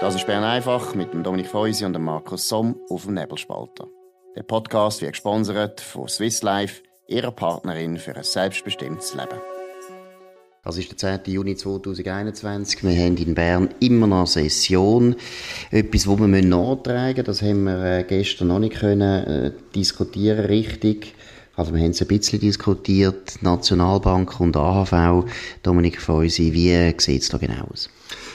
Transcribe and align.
Das 0.00 0.14
ist 0.14 0.26
Bern 0.26 0.44
einfach 0.44 0.94
mit 0.94 1.12
dem 1.12 1.22
Dominik 1.22 1.48
Feusi 1.48 1.84
und 1.84 1.92
dem 1.92 2.04
Markus 2.04 2.48
Somm 2.48 2.80
auf 2.88 3.04
dem 3.04 3.12
Nebelspalter. 3.12 3.86
Der 4.34 4.42
Podcast 4.44 5.02
wird 5.02 5.12
gesponsert 5.12 5.82
von 5.82 6.08
Swiss 6.08 6.42
Life, 6.42 6.80
ihrer 7.06 7.32
Partnerin 7.32 7.98
für 7.98 8.16
ein 8.16 8.24
selbstbestimmtes 8.24 9.12
Leben. 9.14 9.38
Das 10.64 10.78
ist 10.78 10.90
der 10.90 11.22
10. 11.22 11.34
Juni 11.34 11.54
2021. 11.54 12.82
Wir 12.82 12.96
haben 12.98 13.18
in 13.18 13.34
Bern 13.34 13.68
immer 13.80 14.06
noch 14.06 14.26
Session. 14.26 15.16
Etwas, 15.70 16.06
wo 16.06 16.16
wir 16.16 16.26
nachtragen 16.26 17.16
müssen, 17.16 17.24
das 17.26 17.42
haben 17.42 17.64
wir 17.64 17.84
äh, 17.84 18.04
gestern 18.04 18.48
noch 18.48 18.58
nicht 18.58 18.76
können, 18.76 19.26
äh, 19.26 19.52
diskutieren 19.74 20.46
richtig. 20.46 21.14
Also 21.60 21.74
wir 21.74 21.82
haben 21.82 21.90
es 21.90 22.00
ein 22.00 22.08
bisschen 22.08 22.40
diskutiert, 22.40 23.34
Nationalbank 23.42 24.40
und 24.40 24.56
AHV. 24.56 25.26
Dominik 25.62 26.00
Feusi, 26.00 26.54
wie 26.54 26.94
sieht 26.98 27.20
es 27.20 27.28
da 27.28 27.36
genau 27.36 27.66
aus? 27.70 27.90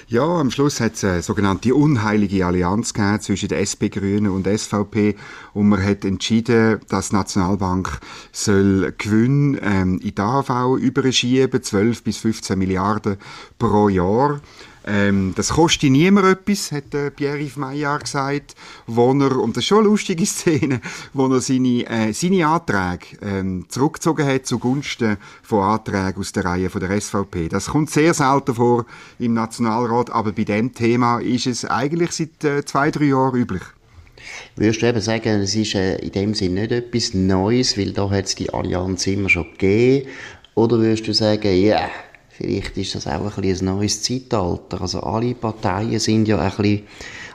Ja, 0.07 0.21
am 0.21 0.51
Schluss 0.51 0.79
hat 0.79 0.93
es 0.93 1.03
eine 1.03 1.23
sogenannte 1.23 1.73
unheilige 1.73 2.45
Allianz 2.45 2.93
gegeben 2.93 3.21
zwischen 3.21 3.49
der 3.49 3.61
SP 3.65 3.89
Grünen 3.89 4.29
und 4.29 4.45
SVP 4.45 5.15
und 5.55 5.69
man 5.69 5.83
hat 5.83 6.05
entschieden, 6.05 6.79
dass 6.89 7.09
die 7.09 7.15
Nationalbank 7.15 7.99
soll 8.31 8.93
Gewinn 8.95 9.59
ähm, 9.59 9.99
in 10.03 10.13
die 10.13 10.21
AHV 10.21 10.77
überschieben, 10.79 11.63
12 11.63 12.03
bis 12.03 12.17
15 12.17 12.59
Milliarden 12.59 13.17
pro 13.57 13.89
Jahr. 13.89 14.39
Ähm, 14.87 15.33
das 15.35 15.49
kostet 15.49 15.89
niemand 15.89 16.27
etwas, 16.27 16.71
hat 16.71 16.93
äh, 16.93 17.09
Pierre-Yves 17.09 17.57
Maillard 17.57 18.03
gesagt, 18.03 18.55
wo 18.85 19.11
er, 19.13 19.37
und 19.37 19.57
das 19.57 19.63
ist 19.63 19.67
schon 19.67 19.79
eine 19.79 19.87
lustige 19.87 20.25
Szene, 20.27 20.79
wo 21.13 21.27
er 21.27 21.41
seine, 21.41 21.89
äh, 21.89 22.13
seine 22.13 22.45
Anträge 22.45 23.17
ähm, 23.21 23.65
zurückgezogen 23.67 24.27
hat 24.27 24.45
zugunsten 24.45 25.17
von 25.41 25.63
Anträgen 25.63 26.19
aus 26.19 26.33
der 26.33 26.45
Reihe 26.45 26.69
von 26.69 26.81
der 26.81 27.01
SVP. 27.01 27.49
Das 27.49 27.67
kommt 27.67 27.89
sehr 27.89 28.13
selten 28.13 28.53
vor 28.53 28.85
im 29.17 29.33
Nationalrat, 29.33 30.11
aber 30.11 30.31
bei 30.33 30.43
dem 30.43 30.73
Thema 30.73 31.19
ist 31.19 31.47
es 31.47 31.65
eigentlich 31.65 32.11
seit 32.11 32.43
äh, 32.43 32.63
zwei, 32.63 32.91
drei 32.91 33.05
Jahren 33.05 33.35
üblich. 33.35 33.63
Würdest 34.55 34.81
du 34.81 34.87
eben 34.87 35.01
sagen, 35.01 35.41
es 35.41 35.55
ist 35.55 35.75
äh, 35.75 35.97
in 35.97 36.11
dem 36.11 36.33
Sinne 36.35 36.61
nicht 36.61 36.71
etwas 36.71 37.13
Neues, 37.13 37.77
weil 37.77 37.91
da 37.91 38.09
hat 38.09 38.25
es 38.25 38.35
die 38.35 38.53
Allianz 38.53 39.07
immer 39.07 39.29
schon 39.29 39.51
gegeben? 39.51 40.09
Oder 40.53 40.79
würdest 40.79 41.07
du 41.07 41.13
sagen, 41.13 41.47
ja, 41.47 41.79
yeah, 41.79 41.89
Vielleicht 42.37 42.75
ist 42.77 42.95
das 42.95 43.07
auch 43.07 43.37
ein, 43.37 43.41
bisschen 43.41 43.69
ein 43.69 43.77
neues 43.77 44.01
Zeitalter. 44.01 44.81
Also 44.81 44.99
alle 45.01 45.33
Parteien 45.35 45.99
sind 45.99 46.27
ja 46.27 46.39
ein 46.39 46.51
bisschen 46.51 46.83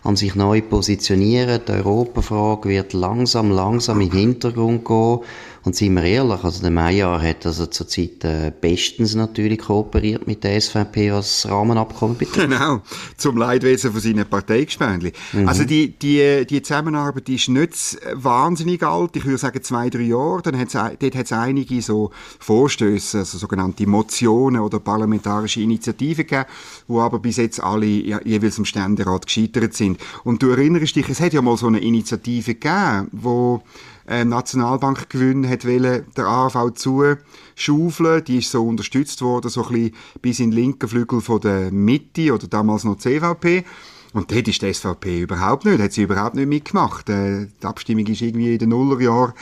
an 0.03 0.17
sich 0.17 0.35
neu 0.35 0.61
positionieren. 0.61 1.63
Die 1.67 1.73
Europafrage 1.73 2.69
wird 2.69 2.93
langsam, 2.93 3.51
langsam 3.51 4.03
in 4.03 4.11
den 4.11 4.19
Hintergrund 4.19 4.85
gehen. 4.85 5.21
Und 5.63 5.77
seien 5.77 5.95
wir 5.95 6.05
ehrlich, 6.05 6.43
also 6.43 6.63
der 6.63 6.71
Meyer 6.71 7.21
hat 7.21 7.45
also 7.45 7.67
zurzeit 7.67 8.25
äh, 8.25 8.51
bestens 8.59 9.15
natürlich 9.15 9.59
kooperiert 9.59 10.27
mit 10.27 10.43
der 10.43 10.59
SVP, 10.59 11.13
was 11.13 11.43
das 11.43 11.53
Rahmenabkommen 11.53 12.17
betrifft. 12.17 12.49
Genau, 12.49 12.81
zum 13.19 13.37
Leidwesen 13.37 13.93
von 13.93 14.01
seinen 14.01 14.27
Parteigespendli. 14.27 15.13
Mhm. 15.33 15.49
Also 15.49 15.65
die, 15.65 15.91
die, 15.99 16.47
die 16.49 16.63
Zusammenarbeit 16.63 17.29
ist 17.29 17.49
nicht 17.49 17.99
wahnsinnig 18.15 18.83
alt, 18.83 19.17
ich 19.17 19.25
würde 19.27 19.37
sagen 19.37 19.63
zwei, 19.63 19.91
drei 19.91 20.03
Jahre. 20.03 20.41
Dann 20.43 20.59
hat's, 20.59 20.73
dort 20.73 21.15
hat 21.15 21.27
es 21.27 21.33
einige 21.33 21.83
so 21.83 22.11
Vorstöße, 22.39 23.19
also 23.19 23.37
sogenannte 23.37 23.87
Motionen 23.87 24.63
oder 24.63 24.81
parlamentarische 24.81 25.61
Initiativen 25.61 26.27
gegeben, 26.27 26.47
wo 26.89 27.01
aber 27.01 27.19
bis 27.19 27.37
jetzt 27.37 27.63
alle 27.63 27.85
jeweils 27.85 28.57
im 28.57 28.65
Ständerat 28.65 29.27
gescheitert 29.27 29.75
sind. 29.75 30.01
Und 30.25 30.43
du 30.43 30.49
erinnerst 30.49 30.97
dich, 30.97 31.09
es 31.11 31.21
hat 31.21 31.35
ja 31.35 31.43
mal 31.43 31.59
so 31.59 31.67
eine 31.67 31.81
Initiative 31.81 32.55
gegeben, 32.55 33.09
wo 33.13 33.63
äh, 34.11 34.25
Nationalbankgewinn 34.25 35.49
hat 35.49 35.65
wollen, 35.65 36.05
der 36.17 36.27
AHV 36.27 36.75
zuschaufeln. 36.75 38.25
Die 38.25 38.39
ist 38.39 38.51
so 38.51 38.67
unterstützt 38.67 39.23
worden, 39.23 39.49
so 39.51 39.65
ein 39.65 39.73
bisschen 39.73 39.95
bis 40.21 40.41
in 40.41 40.51
den 40.51 40.57
linken 40.57 40.89
Flügel 40.89 41.21
von 41.21 41.41
der 41.41 41.71
Mitte 41.71 42.35
oder 42.35 42.49
damals 42.49 42.85
noch 42.85 42.99
CVP. 42.99 43.65
Und 44.13 44.33
dort 44.33 44.49
ist 44.49 44.61
die 44.61 44.75
SVP 44.75 45.21
überhaupt 45.21 45.65
nicht, 45.65 45.81
hat 45.81 45.93
sie 45.93 46.03
überhaupt 46.03 46.35
nicht 46.35 46.49
mitgemacht. 46.49 47.09
Äh, 47.09 47.47
die 47.63 47.67
Abstimmung 47.67 48.09
war 48.09 48.21
irgendwie 48.21 48.53
in 48.55 48.59
den 48.59 48.71
Nullerjahren 48.71 49.33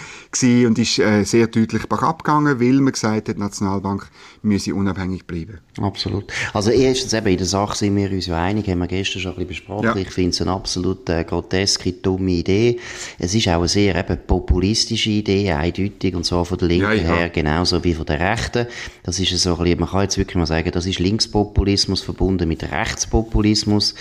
und 0.66 0.78
ist 0.78 0.98
äh, 0.98 1.24
sehr 1.24 1.46
deutlich 1.46 1.90
abgegangen, 1.90 2.60
weil 2.60 2.74
man 2.74 2.92
gesagt 2.92 3.30
hat, 3.30 3.36
die 3.36 3.40
Nationalbank 3.40 4.10
müsse 4.42 4.74
unabhängig 4.74 5.26
bleiben. 5.26 5.60
Absolut. 5.80 6.32
Also 6.52 6.70
erstens 6.70 7.12
eben, 7.12 7.26
in 7.26 7.36
der 7.36 7.46
Sache 7.46 7.76
sind 7.76 7.96
wir 7.96 8.10
uns 8.10 8.26
ja 8.26 8.42
einig, 8.42 8.68
haben 8.68 8.78
wir 8.80 8.86
gestern 8.86 9.20
schon 9.20 9.32
ein 9.32 9.46
bisschen 9.46 9.48
besprochen. 9.48 9.84
Ja. 9.84 9.96
Ich 9.96 10.10
finde 10.10 10.30
es 10.30 10.40
eine 10.40 10.52
absolut 10.52 11.08
äh, 11.08 11.24
groteske, 11.24 11.92
dumme 11.92 12.32
Idee. 12.32 12.78
Es 13.18 13.34
ist 13.34 13.48
auch 13.48 13.58
eine 13.58 13.68
sehr 13.68 13.94
eben, 13.94 14.18
populistische 14.26 15.10
Idee, 15.10 15.52
eindeutig, 15.52 16.14
und 16.14 16.24
zwar 16.24 16.44
von 16.44 16.58
der 16.58 16.68
Linken 16.68 16.84
ja, 16.84 16.94
ja. 16.94 17.16
her 17.16 17.28
genauso 17.28 17.82
wie 17.84 17.94
von 17.94 18.06
der 18.06 18.20
Rechten. 18.20 18.66
Das 19.02 19.18
ist 19.20 19.36
so 19.38 19.56
ein 19.56 19.62
bisschen, 19.62 19.80
man 19.80 19.88
kann 19.88 20.02
jetzt 20.02 20.18
wirklich 20.18 20.36
mal 20.36 20.46
sagen, 20.46 20.70
das 20.70 20.86
ist 20.86 20.98
Linkspopulismus 20.98 22.02
verbunden 22.02 22.48
mit 22.48 22.62
Rechtspopulismus, 22.62 23.94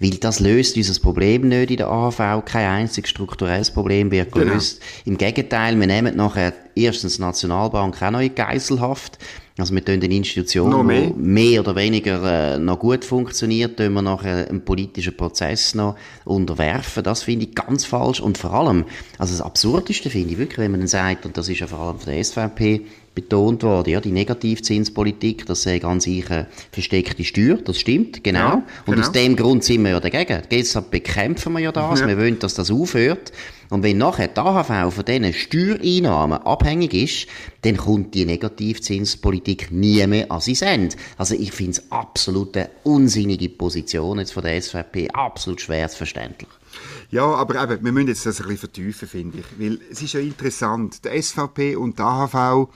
weil 0.00 0.10
das 0.10 0.40
löst 0.40 0.76
unser 0.76 1.00
Problem 1.00 1.48
nicht 1.48 1.70
in 1.70 1.76
der 1.78 1.88
AHV. 1.88 2.44
Kein 2.44 2.68
einziges 2.68 3.10
strukturelles 3.10 3.70
Problem 3.70 4.10
wird 4.10 4.32
genau. 4.32 4.46
gelöst. 4.46 4.80
Genau. 4.80 5.12
Im 5.12 5.18
Gegenteil, 5.18 5.78
wir 5.78 5.86
nehmen 5.86 6.16
nachher 6.16 6.52
erstens 6.74 7.16
die 7.16 7.22
Nationalbank 7.22 8.02
auch 8.02 8.10
noch 8.10 8.20
in 8.20 8.34
Geiselhaft. 8.34 9.18
Also 9.58 9.74
wir 9.74 9.84
tun 9.84 10.00
den 10.00 10.10
Institutionen, 10.10 10.88
die 10.88 11.12
mehr 11.20 11.60
oder 11.60 11.76
weniger 11.76 12.54
äh, 12.54 12.58
noch 12.58 12.78
gut 12.78 13.04
funktioniert, 13.04 13.76
tun 13.76 13.92
wir 13.92 14.02
nachher 14.02 14.48
einen 14.48 14.64
politischen 14.64 15.14
Prozess 15.14 15.74
noch 15.74 15.96
unterwerfen. 16.24 17.02
Das 17.02 17.24
finde 17.24 17.44
ich 17.46 17.54
ganz 17.54 17.84
falsch. 17.84 18.20
Und 18.20 18.38
vor 18.38 18.54
allem, 18.54 18.86
also 19.18 19.34
das 19.34 19.42
Absurdeste 19.42 20.08
finde 20.08 20.32
ich 20.32 20.38
wirklich, 20.38 20.58
wenn 20.58 20.70
man 20.70 20.80
dann 20.80 20.88
sagt, 20.88 21.26
und 21.26 21.36
das 21.36 21.48
ist 21.50 21.60
ja 21.60 21.66
vor 21.66 21.80
allem 21.80 21.98
von 21.98 22.12
der 22.12 22.24
SVP 22.24 22.82
betont 23.14 23.62
worden, 23.62 23.90
ja, 23.90 24.00
die 24.00 24.10
Negativzinspolitik, 24.10 25.44
das 25.44 25.62
sei 25.62 25.78
ganz 25.78 26.04
sicher 26.04 26.46
versteckte 26.70 27.22
Steuer, 27.24 27.56
das 27.56 27.78
stimmt, 27.78 28.24
genau. 28.24 28.38
Ja, 28.38 28.54
und 28.86 28.94
genau. 28.94 29.00
aus 29.06 29.12
dem 29.12 29.36
Grund 29.36 29.64
sind 29.64 29.82
wir 29.82 29.90
ja 29.90 30.00
dagegen. 30.00 30.42
Deshalb 30.50 30.90
bekämpfen 30.90 31.52
wir 31.52 31.60
ja 31.60 31.72
das, 31.72 32.00
ja. 32.00 32.08
wir 32.08 32.16
wollen, 32.16 32.38
dass 32.38 32.54
das 32.54 32.70
aufhört. 32.70 33.32
Und 33.72 33.82
wenn 33.82 33.96
nachher 33.96 34.28
die 34.28 34.38
AHV 34.38 34.94
von 34.94 35.04
diesen 35.06 35.32
Steuereinnahmen 35.32 36.42
abhängig 36.42 36.92
ist, 36.92 37.26
dann 37.62 37.78
kommt 37.78 38.14
die 38.14 38.26
Negativzinspolitik 38.26 39.72
nie 39.72 40.06
mehr 40.06 40.30
an 40.30 40.42
sein 40.42 40.56
Ende. 40.60 40.96
Also 41.16 41.34
ich 41.34 41.52
finde 41.52 41.72
es 41.72 41.90
absolut 41.90 42.54
eine 42.54 42.68
unsinnige 42.84 43.48
Position 43.48 44.18
jetzt 44.18 44.34
von 44.34 44.42
der 44.42 44.60
SVP, 44.60 45.08
absolut 45.14 45.62
schwerverständlich. 45.62 46.50
Ja, 47.10 47.24
aber 47.24 47.62
eben, 47.62 47.84
wir 47.84 47.92
müssen 47.92 48.08
jetzt 48.08 48.26
das 48.26 48.40
ein 48.40 48.44
bisschen 48.44 48.58
vertiefen, 48.58 49.08
finde 49.08 49.38
ich. 49.38 49.44
Weil 49.58 49.78
es 49.90 50.02
ist 50.02 50.12
ja 50.12 50.20
interessant. 50.20 51.04
Der 51.04 51.22
SVP 51.22 51.76
und 51.76 51.98
der 51.98 52.06
AHV, 52.06 52.68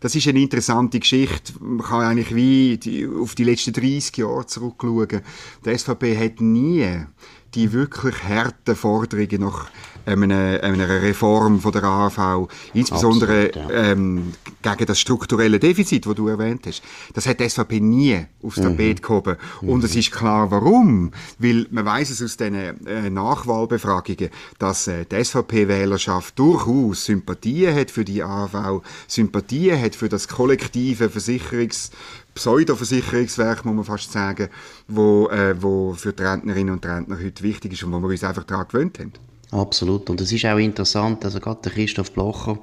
das 0.00 0.14
ist 0.14 0.28
eine 0.28 0.40
interessante 0.40 1.00
Geschichte. 1.00 1.52
Man 1.60 1.84
kann 1.84 2.02
eigentlich 2.02 2.34
wie 2.34 2.78
die, 2.78 3.08
auf 3.08 3.34
die 3.34 3.44
letzten 3.44 3.72
30 3.72 4.16
Jahre 4.18 4.46
zurückschauen. 4.46 5.20
Der 5.64 5.78
SVP 5.78 6.16
hat 6.16 6.40
nie 6.40 7.06
die 7.54 7.72
wirklich 7.72 8.22
harten 8.24 8.76
Forderungen 8.76 9.40
nach 9.40 9.70
einer, 10.06 10.60
einer 10.62 11.02
Reform 11.02 11.60
von 11.60 11.72
der 11.72 11.84
AHV, 11.84 12.48
insbesondere 12.74 13.46
Absolut, 13.46 13.70
ja. 13.70 13.92
ähm, 13.92 14.32
gegen 14.62 14.86
das 14.86 15.00
strukturelle 15.00 15.58
Defizit, 15.58 16.06
das 16.06 16.14
du 16.14 16.28
erwähnt 16.28 16.66
hast. 16.66 16.82
Das 17.14 17.26
hat 17.26 17.40
die 17.40 17.48
SVP 17.48 17.80
nie 17.80 18.26
aufs 18.42 18.58
mhm. 18.58 18.62
Tapet 18.62 19.02
gehoben. 19.02 19.36
Mhm. 19.62 19.68
Und 19.68 19.84
es 19.84 19.96
ist 19.96 20.12
klar, 20.12 20.50
warum. 20.50 21.12
Weil 21.38 21.66
man 21.70 21.84
weiß 21.84 22.10
es 22.10 22.22
aus 22.22 22.36
den 22.36 22.54
äh, 22.54 23.10
Nachwahlbefragungen, 23.10 24.30
dass 24.58 24.86
äh, 24.86 25.04
die 25.04 25.24
SVP-Wählerschaft 25.24 26.38
durchaus 26.38 27.06
Sympathien 27.06 27.74
hat 27.74 27.90
für 27.90 28.04
die 28.04 28.22
AHV, 28.22 28.82
Sympathien 29.06 29.80
hat 29.80 29.94
für 29.94 30.08
das 30.08 30.28
kollektive 30.28 31.10
Versicherungs 31.10 31.90
Pseudo-Versicherungswerk, 32.34 33.64
muss 33.64 33.74
man 33.74 33.84
fast 33.84 34.12
sagen, 34.12 34.48
wo, 34.88 35.28
äh, 35.28 35.54
wo 35.60 35.94
für 35.94 36.12
die 36.12 36.22
Rentnerinnen 36.22 36.74
und 36.74 36.84
Rentner 36.84 37.18
heute 37.18 37.42
wichtig 37.42 37.72
ist 37.72 37.84
und 37.84 37.92
wo 37.92 38.00
wir 38.00 38.08
uns 38.08 38.24
einfach 38.24 38.44
daran 38.44 38.66
gewöhnt 38.68 38.98
haben. 38.98 39.12
Absolut. 39.50 40.10
Und 40.10 40.20
es 40.20 40.32
ist 40.32 40.44
auch 40.44 40.58
interessant, 40.58 41.24
also 41.24 41.38
gerade 41.38 41.62
der 41.62 41.72
Christoph 41.72 42.12
Blocher, 42.12 42.58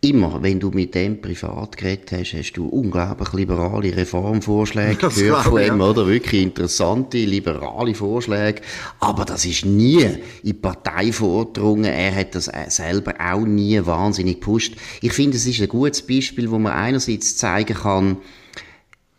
immer, 0.00 0.42
wenn 0.42 0.60
du 0.60 0.70
mit 0.70 0.94
dem 0.94 1.20
privat 1.20 1.76
geredet 1.76 2.12
hast, 2.12 2.34
hast 2.34 2.52
du 2.52 2.66
unglaublich 2.66 3.32
liberale 3.32 3.96
Reformvorschläge 3.96 4.98
das 5.00 5.16
gehört 5.16 5.44
von 5.44 5.62
ihm, 5.62 5.80
ja. 5.80 5.86
oder? 5.86 6.06
Wirklich 6.06 6.42
interessante, 6.42 7.18
liberale 7.18 7.94
Vorschläge. 7.94 8.62
Aber 9.00 9.24
das 9.24 9.44
ist 9.44 9.64
nie 9.64 10.02
in 10.02 10.20
die 10.42 10.52
Partei 10.52 11.12
vorgedrungen. 11.12 11.86
Er 11.86 12.14
hat 12.14 12.34
das 12.34 12.50
selber 12.68 13.14
auch 13.18 13.44
nie 13.44 13.84
wahnsinnig 13.84 14.40
gepusht. 14.40 14.76
Ich 15.00 15.12
finde, 15.12 15.36
es 15.36 15.46
ist 15.46 15.60
ein 15.60 15.68
gutes 15.68 16.02
Beispiel, 16.02 16.50
wo 16.50 16.58
man 16.58 16.72
einerseits 16.72 17.36
zeigen 17.36 17.74
kann, 17.74 18.18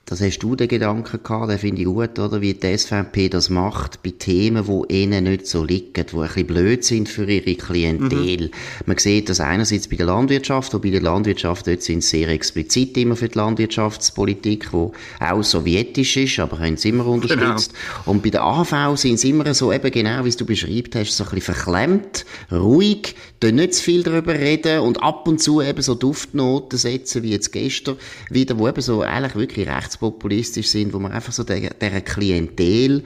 das 0.07 0.21
hast 0.21 0.37
du 0.39 0.55
den 0.55 0.67
Gedanken 0.67 1.23
gehabt, 1.23 1.49
den 1.49 1.57
finde 1.57 1.81
ich 1.81 1.87
gut, 1.87 2.19
oder? 2.19 2.39
Wie 2.39 2.53
die 2.53 2.77
SVP 2.77 3.27
das 3.27 3.49
macht 3.49 4.03
bei 4.03 4.11
Themen, 4.11 4.63
die 4.67 5.01
ihnen 5.01 5.23
nicht 5.23 5.47
so 5.47 5.63
liegen, 5.63 5.93
die 5.93 5.99
ein 5.99 6.21
bisschen 6.21 6.45
blöd 6.45 6.83
sind 6.83 7.09
für 7.09 7.25
ihre 7.25 7.55
Klientel. 7.55 8.45
Mhm. 8.45 8.51
Man 8.85 8.99
sieht 8.99 9.29
das 9.29 9.39
einerseits 9.39 9.87
bei 9.87 9.95
der 9.95 10.05
Landwirtschaft, 10.05 10.75
wo 10.75 10.79
bei 10.79 10.91
der 10.91 11.01
Landwirtschaft 11.01 11.65
dort 11.65 11.81
sind 11.81 12.03
sehr 12.03 12.29
explizit 12.29 12.95
immer 12.97 13.15
für 13.15 13.29
die 13.29 13.37
Landwirtschaftspolitik, 13.37 14.69
die 14.71 15.23
auch 15.23 15.43
sowjetisch 15.43 16.17
ist, 16.17 16.39
aber 16.39 16.59
haben 16.59 16.77
sie 16.77 16.89
immer 16.89 17.07
unterstützt. 17.07 17.73
Genau. 17.73 18.11
Und 18.11 18.21
bei 18.21 18.29
der 18.29 18.43
AV 18.43 18.95
sind 18.97 19.19
sie 19.19 19.31
immer 19.31 19.51
so 19.55 19.73
eben 19.73 19.89
genau, 19.89 20.23
wie 20.23 20.29
du 20.29 20.45
beschrieben 20.45 20.91
hast, 20.93 21.17
so 21.17 21.23
ein 21.23 21.31
bisschen 21.31 21.55
verklemmt, 21.55 22.25
ruhig, 22.51 23.15
nicht 23.43 23.75
zu 23.75 23.83
viel 23.83 24.01
darüber 24.01 24.33
reden 24.33 24.79
und 24.79 25.03
ab 25.03 25.27
und 25.27 25.39
zu 25.39 25.61
eben 25.61 25.81
so 25.81 25.93
Duftnoten 25.93 26.79
setzen, 26.79 27.21
wie 27.21 27.31
jetzt 27.31 27.51
gestern 27.51 27.97
wieder, 28.29 28.57
wo 28.57 28.67
eben 28.67 28.81
so 28.81 29.01
eigentlich 29.01 29.35
wirklich 29.35 29.67
rechts 29.67 29.94
rechtspopulistisch 29.95 30.67
sind, 30.67 30.93
wo 30.93 30.99
man 30.99 31.11
einfach 31.11 31.33
so 31.33 31.43
der 31.43 32.01
Klientel 32.01 33.03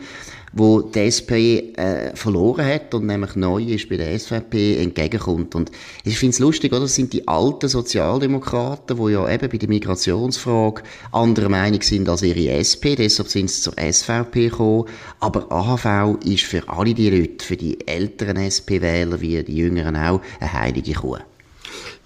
wo 0.51 0.81
die 0.81 0.99
SP 1.05 1.33
äh, 1.77 2.15
verloren 2.15 2.65
hat 2.65 2.93
und 2.95 3.05
nämlich 3.05 3.35
neu 3.35 3.61
ist 3.61 3.87
bei 3.87 3.97
der 3.97 4.17
SVP 4.17 4.81
entgegenkommt. 4.81 5.53
Und 5.53 5.71
ich 6.03 6.17
finde 6.17 6.33
es 6.33 6.39
lustig, 6.39 6.71
oder? 6.71 6.81
Das 6.81 6.95
sind 6.95 7.13
die 7.13 7.27
alten 7.27 7.69
Sozialdemokraten, 7.69 8.97
die 8.97 9.11
ja 9.11 9.29
eben 9.29 9.47
bei 9.47 9.57
der 9.57 9.69
Migrationsfrage 9.69 10.81
anderer 11.11 11.49
Meinung 11.49 11.83
sind 11.83 12.09
als 12.09 12.23
ihre 12.23 12.53
SP, 12.57 12.95
deshalb 12.97 13.29
sind 13.29 13.51
sie 13.51 13.61
zur 13.61 13.73
SVP 13.77 14.49
gekommen. 14.49 14.85
Aber 15.19 15.51
AHV 15.51 16.17
ist 16.25 16.45
für 16.45 16.67
alle 16.67 16.95
die 16.95 17.11
Leute, 17.11 17.45
für 17.45 17.57
die 17.57 17.87
älteren 17.87 18.37
SP-Wähler 18.37 19.21
wie 19.21 19.43
die 19.43 19.55
Jüngeren 19.55 19.95
auch, 19.95 20.21
eine 20.39 20.53
heilige 20.53 20.93
Kuh. 20.93 21.17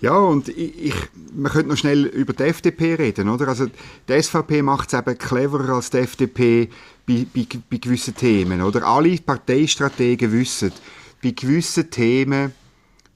Ja, 0.01 0.17
und 0.17 0.49
ich, 0.49 0.87
ich, 0.87 0.95
man 1.33 1.51
könnte 1.51 1.69
noch 1.69 1.77
schnell 1.77 2.05
über 2.05 2.33
die 2.33 2.43
FDP 2.43 2.95
reden, 2.95 3.29
oder? 3.29 3.47
Also, 3.47 3.67
die 4.07 4.21
SVP 4.21 4.61
macht 4.61 4.91
es 4.91 4.99
eben 4.99 5.17
cleverer 5.17 5.75
als 5.75 5.89
die 5.91 5.99
FDP 5.99 6.69
bei, 7.07 7.25
bei, 7.33 7.47
bei 7.69 7.77
gewissen 7.77 8.15
Themen, 8.15 8.61
oder? 8.61 8.85
Alle 8.85 9.15
Parteistrategen 9.17 10.31
wissen, 10.31 10.73
bei 11.23 11.31
gewissen 11.31 11.89
Themen 11.89 12.51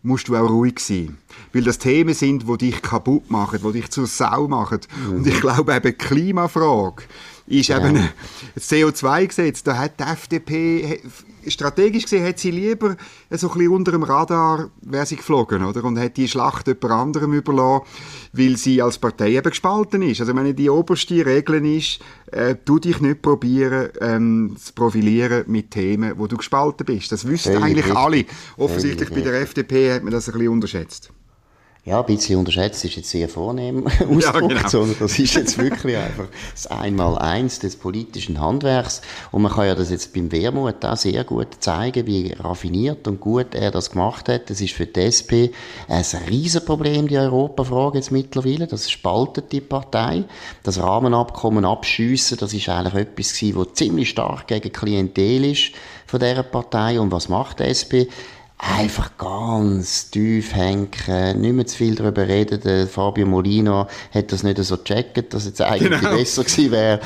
musst 0.03 0.29
du 0.29 0.35
auch 0.35 0.49
ruhig 0.49 0.79
sein. 0.79 1.17
Weil 1.53 1.63
das 1.63 1.77
Themen 1.77 2.13
sind, 2.13 2.47
die 2.47 2.57
dich 2.57 2.81
kaputt 2.81 3.29
machen, 3.29 3.59
die 3.63 3.71
dich 3.73 3.89
zur 3.89 4.07
Sau 4.07 4.47
machen. 4.47 4.79
Mhm. 5.05 5.15
Und 5.17 5.27
ich 5.27 5.39
glaube 5.41 5.75
eben, 5.75 5.91
die 5.91 5.93
Klimafrage 5.93 7.03
ist 7.47 7.69
ja. 7.69 7.79
eben 7.79 8.07
das 8.55 8.69
CO2-Gesetz. 8.69 9.63
Da 9.63 9.77
hat 9.77 9.99
die 9.99 10.03
FDP 10.03 11.01
strategisch 11.47 12.03
gesehen 12.03 12.25
hat 12.25 12.39
sie 12.39 12.51
lieber 12.51 12.97
so 13.31 13.47
ein 13.49 13.57
bisschen 13.57 13.73
unter 13.73 13.91
dem 13.91 14.03
Radar 14.03 14.69
wäre 14.81 15.05
sie 15.05 15.15
geflogen, 15.15 15.63
oder? 15.63 15.83
Und 15.83 15.99
hat 15.99 16.17
die 16.17 16.27
Schlacht 16.27 16.67
jemand 16.67 16.91
anderem 16.91 17.33
überlassen, 17.33 17.85
weil 18.33 18.57
sie 18.57 18.81
als 18.81 18.97
Partei 18.97 19.31
eben 19.31 19.49
gespalten 19.49 20.01
ist. 20.01 20.19
Also, 20.21 20.35
wenn 20.35 20.55
die 20.55 20.69
oberste 20.69 21.25
Regel 21.25 21.65
ist, 21.65 21.99
äh, 22.31 22.55
tu 22.55 22.79
dich 22.79 22.99
nicht 22.99 23.21
probieren, 23.21 23.89
ähm, 24.01 24.55
zu 24.57 24.73
profilieren 24.73 25.43
mit 25.47 25.71
Themen, 25.71 26.13
wo 26.17 26.27
du 26.27 26.37
gespalten 26.37 26.85
bist. 26.85 27.11
Das 27.11 27.27
wissen 27.27 27.61
eigentlich 27.63 27.95
alle. 27.95 28.25
Offensichtlich 28.57 29.09
bei 29.09 29.21
der 29.21 29.41
FDP 29.41 29.93
hat 29.93 30.03
man 30.03 30.11
das 30.11 30.27
ein 30.27 30.33
bisschen 30.33 30.49
unterschätzt 30.49 31.11
ja, 31.87 32.01
ein 32.01 32.05
bisschen 32.05 32.37
unterschätzt 32.37 32.83
ist 32.83 32.97
jetzt 32.97 33.09
sehr 33.09 33.29
vornehm 33.29 33.87
ausgedrückt, 33.87 34.25
ja, 34.25 34.39
genau. 34.39 34.67
sondern 34.67 34.97
das 34.99 35.17
ist 35.17 35.35
jetzt 35.35 35.57
wirklich 35.57 35.95
einfach 35.95 36.27
das 36.51 36.67
Einmaleins 36.67 37.59
des 37.59 37.77
politischen 37.77 38.41
Handwerks. 38.41 39.01
Und 39.31 39.43
man 39.43 39.53
kann 39.53 39.67
ja 39.67 39.75
das 39.75 39.89
jetzt 39.89 40.13
beim 40.13 40.29
Wermut 40.33 40.83
auch 40.83 40.97
sehr 40.97 41.23
gut 41.23 41.47
zeigen, 41.61 42.05
wie 42.05 42.33
raffiniert 42.33 43.07
und 43.07 43.21
gut 43.21 43.55
er 43.55 43.71
das 43.71 43.91
gemacht 43.91 44.27
hat. 44.27 44.49
Das 44.49 44.59
ist 44.59 44.73
für 44.73 44.85
die 44.85 44.99
SP 44.99 45.55
ein 45.87 46.03
Riesenproblem, 46.27 47.07
die 47.07 47.17
Europafrage 47.17 47.99
jetzt 47.99 48.11
mittlerweile. 48.11 48.67
Das 48.67 48.91
spaltet 48.91 49.53
die 49.53 49.61
Partei. 49.61 50.25
Das 50.63 50.79
Rahmenabkommen 50.79 51.63
abschiessen, 51.63 52.37
das 52.37 52.53
ist 52.53 52.67
eigentlich 52.67 52.95
etwas 52.95 53.33
gewesen, 53.33 53.59
was 53.59 53.73
ziemlich 53.75 54.09
stark 54.09 54.47
gegen 54.47 54.73
Klientel 54.73 55.45
ist 55.45 55.71
von 56.05 56.19
dieser 56.19 56.43
Partei. 56.43 56.99
Und 56.99 57.13
was 57.13 57.29
macht 57.29 57.61
die 57.61 57.63
SP? 57.71 58.11
Einfach 58.59 59.15
ganz 59.17 60.09
tief 60.09 60.55
hängen, 60.55 60.89
nicht 61.41 61.53
mehr 61.53 61.67
zu 61.67 61.77
viel 61.77 61.93
darüber 61.93 62.27
reden. 62.27 62.59
Der 62.61 62.87
Fabio 62.87 63.27
Molino 63.27 63.87
hat 64.11 64.31
das 64.31 64.41
nicht 64.41 64.57
so 64.63 64.77
gecheckt, 64.77 65.33
dass 65.33 65.45
es 65.45 65.61
eigentlich 65.61 65.99
genau. 65.99 66.15
besser 66.15 66.43
gewesen 66.43 66.71
wäre, 66.71 66.99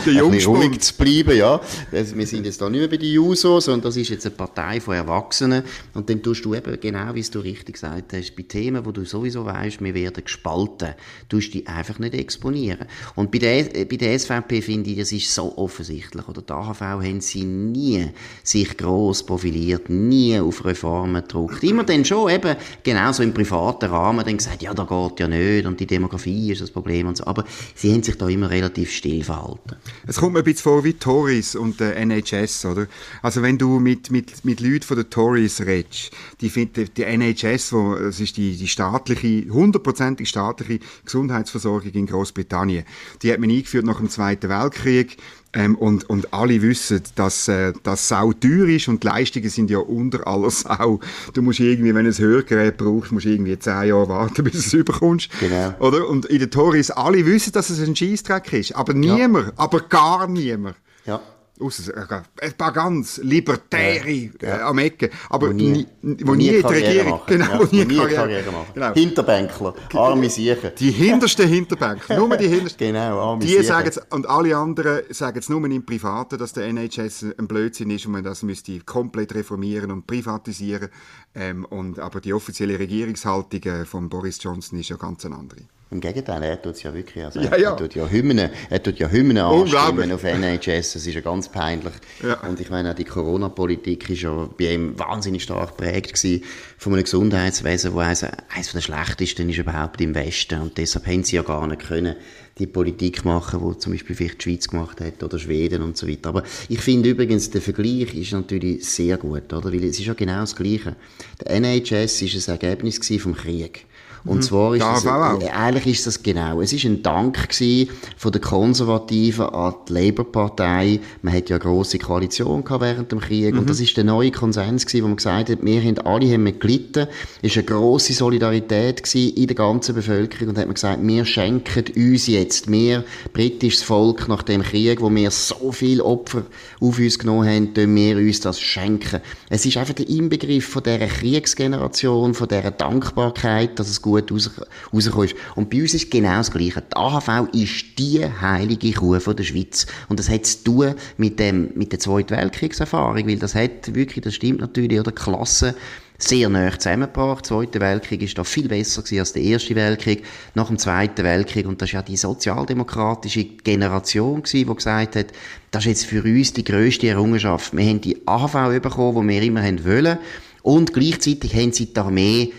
ruhig 0.46 0.80
zu 0.80 0.94
bleiben, 0.94 1.38
ja. 1.38 1.60
Also 1.92 2.16
wir 2.16 2.26
sind 2.26 2.46
jetzt 2.46 2.62
da 2.62 2.70
nicht 2.70 2.80
mehr 2.80 2.88
bei 2.88 2.98
den 2.98 3.12
Juso, 3.12 3.60
sondern 3.60 3.82
das 3.82 3.98
ist 3.98 4.10
jetzt 4.10 4.26
eine 4.26 4.36
Partei 4.36 4.80
von 4.80 4.96
Erwachsenen. 4.96 5.64
Und 5.94 6.10
dann 6.10 6.24
tust 6.24 6.46
du 6.46 6.56
eben 6.56 6.80
genau, 6.80 7.14
wie 7.14 7.22
du 7.22 7.40
richtig 7.40 7.74
gesagt 7.74 8.14
hast, 8.14 8.36
bei 8.36 8.44
Themen, 8.44 8.86
wo 8.86 8.92
du 8.92 9.04
sowieso 9.04 9.46
weißt, 9.46 9.82
wir 9.82 9.94
werden 9.94 10.24
gespalten, 10.24 10.96
tust 11.28 11.50
du 11.50 11.60
die 11.60 11.68
einfach 11.68 12.00
nicht 12.00 12.14
exponieren. 12.14 12.88
Und 13.16 13.30
bei 13.30 13.40
der, 13.40 13.64
bei 13.86 13.98
der 13.98 14.18
SVP 14.18 14.62
finde 14.62 14.92
ich, 14.92 15.00
das 15.00 15.12
ist 15.12 15.34
so 15.34 15.58
offensichtlich. 15.58 16.28
Oder 16.30 16.42
die 16.42 16.54
AHV 16.54 16.80
haben 16.80 17.20
sie 17.20 17.44
nie 17.44 18.08
sich 18.42 18.78
gross 18.78 19.24
profiliert, 19.24 19.90
nie 19.90 20.40
auf 20.40 20.64
Reformen 20.64 21.22
gedrückt 21.22 21.41
gedruckt. 21.48 21.64
Immer 21.64 21.84
dann 21.84 22.06
schon 22.06 22.30
eben, 22.30 22.56
genauso 22.84 23.24
im 23.24 23.34
privaten 23.34 23.90
Rahmen, 23.90 24.26
dann 24.26 24.38
gesagt, 24.38 24.62
ja, 24.62 24.74
da 24.74 24.84
geht 24.84 25.20
ja 25.20 25.28
nicht 25.28 25.66
und 25.66 25.80
die 25.80 25.88
Demografie 25.88 26.52
ist 26.52 26.62
das 26.62 26.72
Problem 26.72 27.08
und 27.08 27.18
so. 27.18 27.26
Aber 27.26 27.44
sie 27.76 27.94
haben 27.94 28.04
sich 28.04 28.18
da 28.18 28.28
immer 28.28 28.50
relativ 28.50 28.92
still 28.92 29.24
verhalten. 29.24 29.76
Es 30.08 30.18
kommt 30.18 30.34
mir 30.34 30.40
ein 30.40 30.46
bisschen 30.46 30.64
vor 30.64 30.84
wie 30.84 30.94
Tories 30.94 31.56
und 31.56 31.80
der 31.80 31.96
NHS, 31.98 32.66
oder? 32.66 32.88
Also 33.22 33.42
wenn 33.42 33.58
du 33.58 33.80
mit, 33.80 34.12
mit, 34.12 34.44
mit 34.46 34.60
Leuten 34.60 34.84
von 34.84 34.98
den 34.98 35.10
Tories 35.10 35.62
redest, 35.62 36.12
die 36.42 36.50
finden, 36.50 36.90
die 36.96 37.04
NHS, 37.04 37.74
wo, 37.74 37.96
das 37.96 38.20
ist 38.20 38.38
die, 38.38 38.56
die 38.56 38.68
staatliche, 38.68 39.50
hundertprozentig 39.50 40.30
staatliche 40.30 40.80
Gesundheitsversorgung 41.06 41.92
in 41.92 42.06
Großbritannien, 42.06 42.86
die 43.22 43.32
hat 43.32 43.40
man 43.40 43.50
eingeführt 43.50 43.86
nach 43.86 43.98
dem 43.98 44.10
Zweiten 44.10 44.50
Weltkrieg 44.50 45.18
ähm, 45.54 45.76
und, 45.76 46.10
und 46.10 46.34
alle 46.34 46.62
wissen, 46.62 47.02
dass 47.16 47.48
äh, 47.48 47.74
das 47.84 48.08
Sau 48.08 48.34
teuer 48.34 48.68
ist 48.68 48.88
und 48.88 49.04
die 49.04 49.08
Leistungen 49.08 49.50
sind 49.50 49.70
ja 49.70 49.80
unter 49.80 50.26
aller 50.28 50.50
Sau. 50.50 51.00
Du 51.34 51.42
musst 51.42 51.60
irgendwie, 51.60 51.94
wenn 51.94 52.06
du 52.06 52.12
ein 52.12 52.18
Hörgerät 52.18 52.78
brauchst, 52.78 53.12
musst 53.12 53.26
irgendwie 53.26 53.58
zehn 53.60 53.90
Jahre 53.90 54.08
warten, 54.08 54.44
bis 54.44 54.54
du 54.54 54.60
es 54.60 54.74
überkommst. 54.74 55.30
Genau. 55.40 55.74
Oder? 55.80 56.08
Und 56.08 56.26
in 56.26 56.40
den 56.40 56.52
Tories, 56.52 56.92
alle 56.92 57.26
wissen, 57.26 57.52
dass 57.52 57.70
es 57.70 57.82
ein 57.82 57.96
Scheissdreck 57.96 58.54
ist. 58.54 58.76
Aber 58.76 58.94
niemand, 58.94 59.48
ja. 59.48 59.54
aber 59.58 59.82
gar 59.82 60.28
niemand. 60.28 60.76
Ja 61.06 61.22
ein 61.62 62.54
paar 62.58 62.72
ganz 62.72 63.20
Libertäre 63.24 64.10
ja, 64.10 64.30
ja. 64.42 64.58
Äh, 64.58 64.62
am 64.62 64.78
Ecke, 64.80 65.10
aber 65.30 65.50
wo 65.50 65.54
nie, 65.54 65.86
wo 66.02 66.36
nie, 66.36 66.52
nie 66.52 66.62
die 66.62 66.68
Regierung, 66.68 67.10
machen. 67.12 67.24
genau, 67.28 67.46
ja, 67.46 67.60
wo 67.60 67.64
nie, 67.76 67.86
Karriere, 67.86 68.16
Karriere 68.16 68.52
machen. 68.52 68.68
Genau. 68.74 68.94
Hinterbänkler, 68.94 69.74
arme 69.94 70.30
Siechen. 70.30 70.72
Die 70.78 70.92
hintersten 70.92 71.48
Hinterbänkler, 71.48 72.18
nur 72.18 72.38
die 72.38 72.48
hintersten. 72.48 72.88
genau, 72.88 73.20
arme 73.20 73.46
Die 73.46 73.64
sagen 73.64 73.92
und 74.10 74.28
alle 74.28 74.56
anderen 74.56 75.02
sagen 75.10 75.40
es 75.40 75.50
nur 75.50 75.64
im 75.64 75.86
Privaten, 75.86 76.38
dass 76.38 76.54
der 76.54 76.68
NHS 76.68 77.26
ein 77.38 77.48
Blödsinn 77.48 77.92
ist 77.92 78.06
und 78.06 78.14
man 78.14 78.24
das 78.24 78.44
müsste 78.44 78.80
komplett 78.82 79.34
reformieren 79.36 79.92
und 79.92 80.08
privatisieren. 80.08 80.90
Ähm, 81.34 81.66
und, 81.66 82.00
aber 82.00 82.22
die 82.22 82.34
offizielle 82.34 82.78
Regierungshaltung 82.78 83.62
äh, 83.64 83.86
von 83.86 84.10
Boris 84.10 84.42
Johnson 84.42 84.80
ist 84.80 84.90
ja 84.90 84.98
ganz 84.98 85.26
eine 85.26 85.36
andere. 85.36 85.62
Im 85.92 86.00
Gegenteil, 86.00 86.42
er 86.42 86.62
tut 86.62 86.76
es 86.76 86.84
ja 86.84 86.94
wirklich. 86.94 87.26
Also 87.26 87.42
ja, 87.42 87.58
ja. 87.58 87.72
Er 87.72 87.76
tut 87.76 87.96
ja 87.96 88.08
Hymnen, 88.08 88.50
er 88.70 88.82
tut 88.82 88.98
ja 88.98 89.10
Hymnen 89.10 89.40
anstimmen 89.40 90.10
auf 90.14 90.24
NHS. 90.24 90.94
Das 90.94 91.06
ist 91.06 91.14
ja 91.14 91.20
ganz 91.20 91.50
peinlich. 91.50 91.92
Ja. 92.24 92.40
Und 92.48 92.62
ich 92.62 92.70
meine, 92.70 92.92
auch 92.92 92.96
die 92.96 93.04
Corona-Politik 93.04 94.10
ist 94.10 94.22
ja 94.22 94.50
bei 94.58 94.74
ihm 94.74 94.98
wahnsinnig 94.98 95.44
stark 95.44 95.78
geprägt 95.78 96.14
gewesen 96.14 96.46
von 96.78 96.94
einem 96.94 97.04
Gesundheitswesen, 97.04 97.94
wo 97.94 98.00
eines, 98.00 98.24
eines 98.24 98.72
der 98.72 98.80
schlechtesten 98.80 99.50
ist 99.50 99.58
überhaupt 99.58 100.00
im 100.00 100.16
Westen. 100.16 100.62
Und 100.62 100.78
deshalb 100.78 101.08
haben 101.08 101.26
sie 101.26 101.36
ja 101.36 101.42
gar 101.42 101.68
nicht 101.68 101.82
können, 101.82 102.16
die 102.58 102.68
Politik 102.68 103.26
machen, 103.26 103.60
die 103.60 103.78
zum 103.80 103.92
Beispiel 103.92 104.16
vielleicht 104.16 104.46
die 104.46 104.50
Schweiz 104.50 104.70
gemacht 104.70 105.02
hat 105.02 105.22
oder 105.22 105.40
Schweden 105.40 105.82
und 105.82 105.98
so 105.98 106.08
weiter. 106.08 106.30
Aber 106.30 106.44
ich 106.70 106.80
finde 106.80 107.10
übrigens, 107.10 107.50
der 107.50 107.62
Vergleich 107.62 108.16
ist 108.16 108.32
natürlich 108.32 108.86
sehr 108.86 109.18
gut, 109.18 109.52
oder? 109.52 109.74
Weil 109.74 109.84
es 109.84 110.00
ist 110.00 110.06
ja 110.06 110.14
genau 110.14 110.40
das 110.40 110.56
Gleiche. 110.56 110.96
Der 111.42 111.60
NHS 111.60 112.22
ist 112.22 112.48
ein 112.48 112.62
Ergebnis 112.62 113.00
vom 113.22 113.36
Krieg. 113.36 113.88
Und 114.24 114.38
mhm. 114.38 114.42
zwar 114.44 114.76
ist 114.76 114.84
das, 114.84 115.06
äh, 115.06 115.50
eigentlich 115.50 115.88
ist 115.88 116.08
das 116.08 116.22
genau. 116.22 116.62
Es 116.62 116.74
ist 116.74 116.86
ein 116.86 117.02
Dank 117.02 117.50
gewesen 117.50 117.90
von 118.18 118.32
den 118.32 118.42
Konservativen 118.42 119.48
an 119.48 119.74
die 119.88 119.94
Labour-Partei. 119.94 121.00
Man 121.24 121.34
hat 121.34 121.50
ja 121.50 121.56
eine 121.56 121.64
grosse 121.64 121.98
Koalition 121.98 122.64
gehabt 122.64 122.82
während 122.82 123.12
dem 123.12 123.20
Krieg. 123.20 123.54
Mhm. 123.54 123.62
Und 123.62 123.70
das 123.70 123.80
ist 123.80 123.98
der 123.98 124.04
neue 124.04 124.32
Konsens 124.32 124.86
gewesen, 124.86 125.04
wo 125.04 125.08
man 125.08 125.18
gesagt 125.18 125.50
hat, 125.50 125.60
wir 125.64 125.82
haben 125.82 125.98
alle 126.00 126.32
haben 126.32 126.60
gelitten. 126.60 127.08
Es 127.42 127.56
war 127.56 127.64
eine 127.64 127.66
grosse 127.66 128.14
Solidarität 128.14 129.04
gewesen 129.04 129.36
in 129.36 129.48
der 129.48 129.56
ganzen 129.56 129.96
Bevölkerung. 129.96 130.50
Und 130.50 130.58
hat 130.58 130.66
man 130.66 130.76
gesagt, 130.76 131.00
wir 131.02 131.26
schenken 131.26 131.86
uns 131.96 132.28
jetzt, 132.28 132.72
wir, 132.72 133.04
britisches 133.34 133.82
Volk, 133.82 134.28
nach 134.28 134.44
dem 134.44 134.62
Krieg, 134.62 135.02
wo 135.02 135.10
wir 135.14 135.32
so 135.32 135.72
viel 135.72 136.00
Opfer 136.00 136.44
auf 136.80 137.00
uns 137.00 137.18
genommen 137.18 137.48
haben, 137.48 137.74
tun 137.74 137.96
wir 137.96 138.18
uns 138.18 138.40
das 138.40 138.60
schenken. 138.60 139.22
Es 139.50 139.66
ist 139.66 139.78
einfach 139.78 139.96
der 139.96 140.08
Inbegriff 140.08 140.68
von 140.68 140.84
dieser 140.84 141.08
Kriegsgeneration, 141.08 142.36
von 142.36 142.48
dieser 142.48 142.72
Dankbarkeit, 142.72 143.80
dass 143.80 143.90
es 143.90 144.02
gut 144.02 144.11
gut 144.12 144.32
raus, 144.32 144.52
rausgekommen 144.94 145.28
ist. 145.28 145.36
Und 145.56 145.70
bei 145.70 145.82
uns 145.82 145.94
ist 145.94 146.12
genau 146.12 146.38
das 146.38 146.52
Gleiche. 146.52 146.82
Die 146.82 146.96
AHV 146.96 147.54
ist 147.54 147.86
die 147.98 148.26
heilige 148.26 148.92
Kuh 148.94 149.20
von 149.20 149.36
der 149.36 149.44
Schweiz. 149.44 149.86
Und 150.10 150.20
das 150.20 150.30
hat 150.30 150.46
zu 150.46 150.64
tun 150.64 150.96
mit, 151.18 151.40
dem, 151.40 151.72
mit 151.76 151.92
der 151.92 152.00
Zweiten 152.00 152.36
Weltkriegserfahrung, 152.36 153.28
weil 153.28 153.40
das 153.40 153.56
hat 153.56 153.94
wirklich, 153.94 154.24
das 154.24 154.36
stimmt 154.36 154.62
natürlich, 154.62 155.00
oder 155.00 155.12
Klasse 155.12 155.76
sehr 156.24 156.50
nah 156.50 156.78
zusammengebracht. 156.78 157.46
Der 157.46 157.58
Zweite 157.58 157.80
Weltkrieg 157.80 158.22
ist 158.22 158.38
da 158.38 158.44
viel 158.44 158.68
besser 158.68 159.02
gewesen 159.02 159.20
als 159.20 159.34
der 159.34 159.42
Erste 159.42 159.76
Weltkrieg. 159.76 160.24
Nach 160.56 160.68
dem 160.68 160.78
Zweiten 160.78 161.24
Weltkrieg, 161.24 161.66
und 161.66 161.82
das 161.82 161.90
ist 161.90 161.94
ja 161.94 162.02
die 162.02 162.18
sozialdemokratische 162.18 163.44
Generation 163.44 164.44
gewesen, 164.44 164.68
die 164.68 164.76
gesagt 164.76 165.16
hat, 165.16 165.28
das 165.72 165.84
ist 165.86 165.90
jetzt 165.90 166.06
für 166.06 166.24
uns 166.24 166.54
die 166.54 166.64
grösste 166.64 167.08
Errungenschaft. 167.08 167.76
Wir 167.76 167.86
haben 167.86 168.02
die 168.02 168.18
AHV 168.28 168.82
bekommen, 168.82 169.28
die 169.28 169.34
wir 169.34 169.42
immer 169.42 169.64
haben 169.64 169.84
wollen. 169.86 170.18
Und 170.64 170.94
gleichzeitig 170.94 171.56
haben 171.56 171.72
sie 171.72 171.88
die 171.88 172.00
Armee 172.00 172.54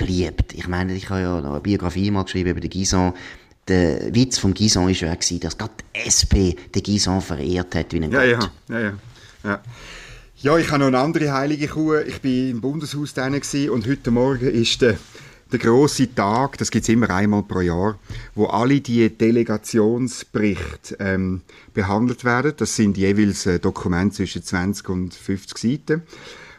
geliebt. 0.00 0.54
Ich 0.54 0.66
meine, 0.68 0.94
ich 0.94 1.08
habe 1.10 1.20
ja 1.20 1.40
noch 1.40 1.52
eine 1.52 1.60
Biografie 1.60 2.10
mal 2.10 2.24
geschrieben 2.24 2.50
über 2.50 2.60
den 2.60 2.70
Gison. 2.70 3.14
Der 3.68 4.14
Witz 4.14 4.38
vom 4.38 4.54
Gison 4.54 4.86
war 4.86 4.90
ja, 4.90 5.14
dass 5.14 5.58
gerade 5.58 5.72
die 5.94 6.08
SP 6.08 6.56
den 6.74 6.82
Gison 6.82 7.20
verehrt 7.20 7.74
hat 7.74 7.92
wie 7.92 8.02
ein 8.02 8.10
ja, 8.10 8.38
Gott. 8.38 8.50
Ja, 8.68 8.80
ja, 8.80 8.92
ja. 9.44 9.60
Ja, 10.42 10.56
ich 10.56 10.70
habe 10.70 10.78
noch 10.78 10.86
eine 10.86 10.98
andere 10.98 11.32
heilige 11.32 11.68
Kuh. 11.68 11.96
Ich 11.96 12.24
war 12.24 12.30
im 12.30 12.60
Bundeshaus 12.62 13.12
und 13.12 13.86
heute 13.86 14.10
Morgen 14.10 14.48
ist 14.50 14.80
der 14.80 14.96
der 15.52 15.58
große 15.58 16.14
Tag, 16.14 16.58
das 16.58 16.70
gibt 16.70 16.84
es 16.84 16.88
immer 16.88 17.10
einmal 17.10 17.42
pro 17.42 17.60
Jahr, 17.60 17.98
wo 18.36 18.46
alle 18.46 18.80
die 18.80 19.08
Delegationsberichte 19.10 20.96
ähm, 21.00 21.40
behandelt 21.74 22.24
werden. 22.24 22.52
Das 22.56 22.76
sind 22.76 22.96
jeweils 22.96 23.46
äh, 23.46 23.58
Dokumente 23.58 24.16
zwischen 24.16 24.44
20 24.44 24.88
und 24.88 25.14
50 25.14 25.58
Seiten. 25.58 26.02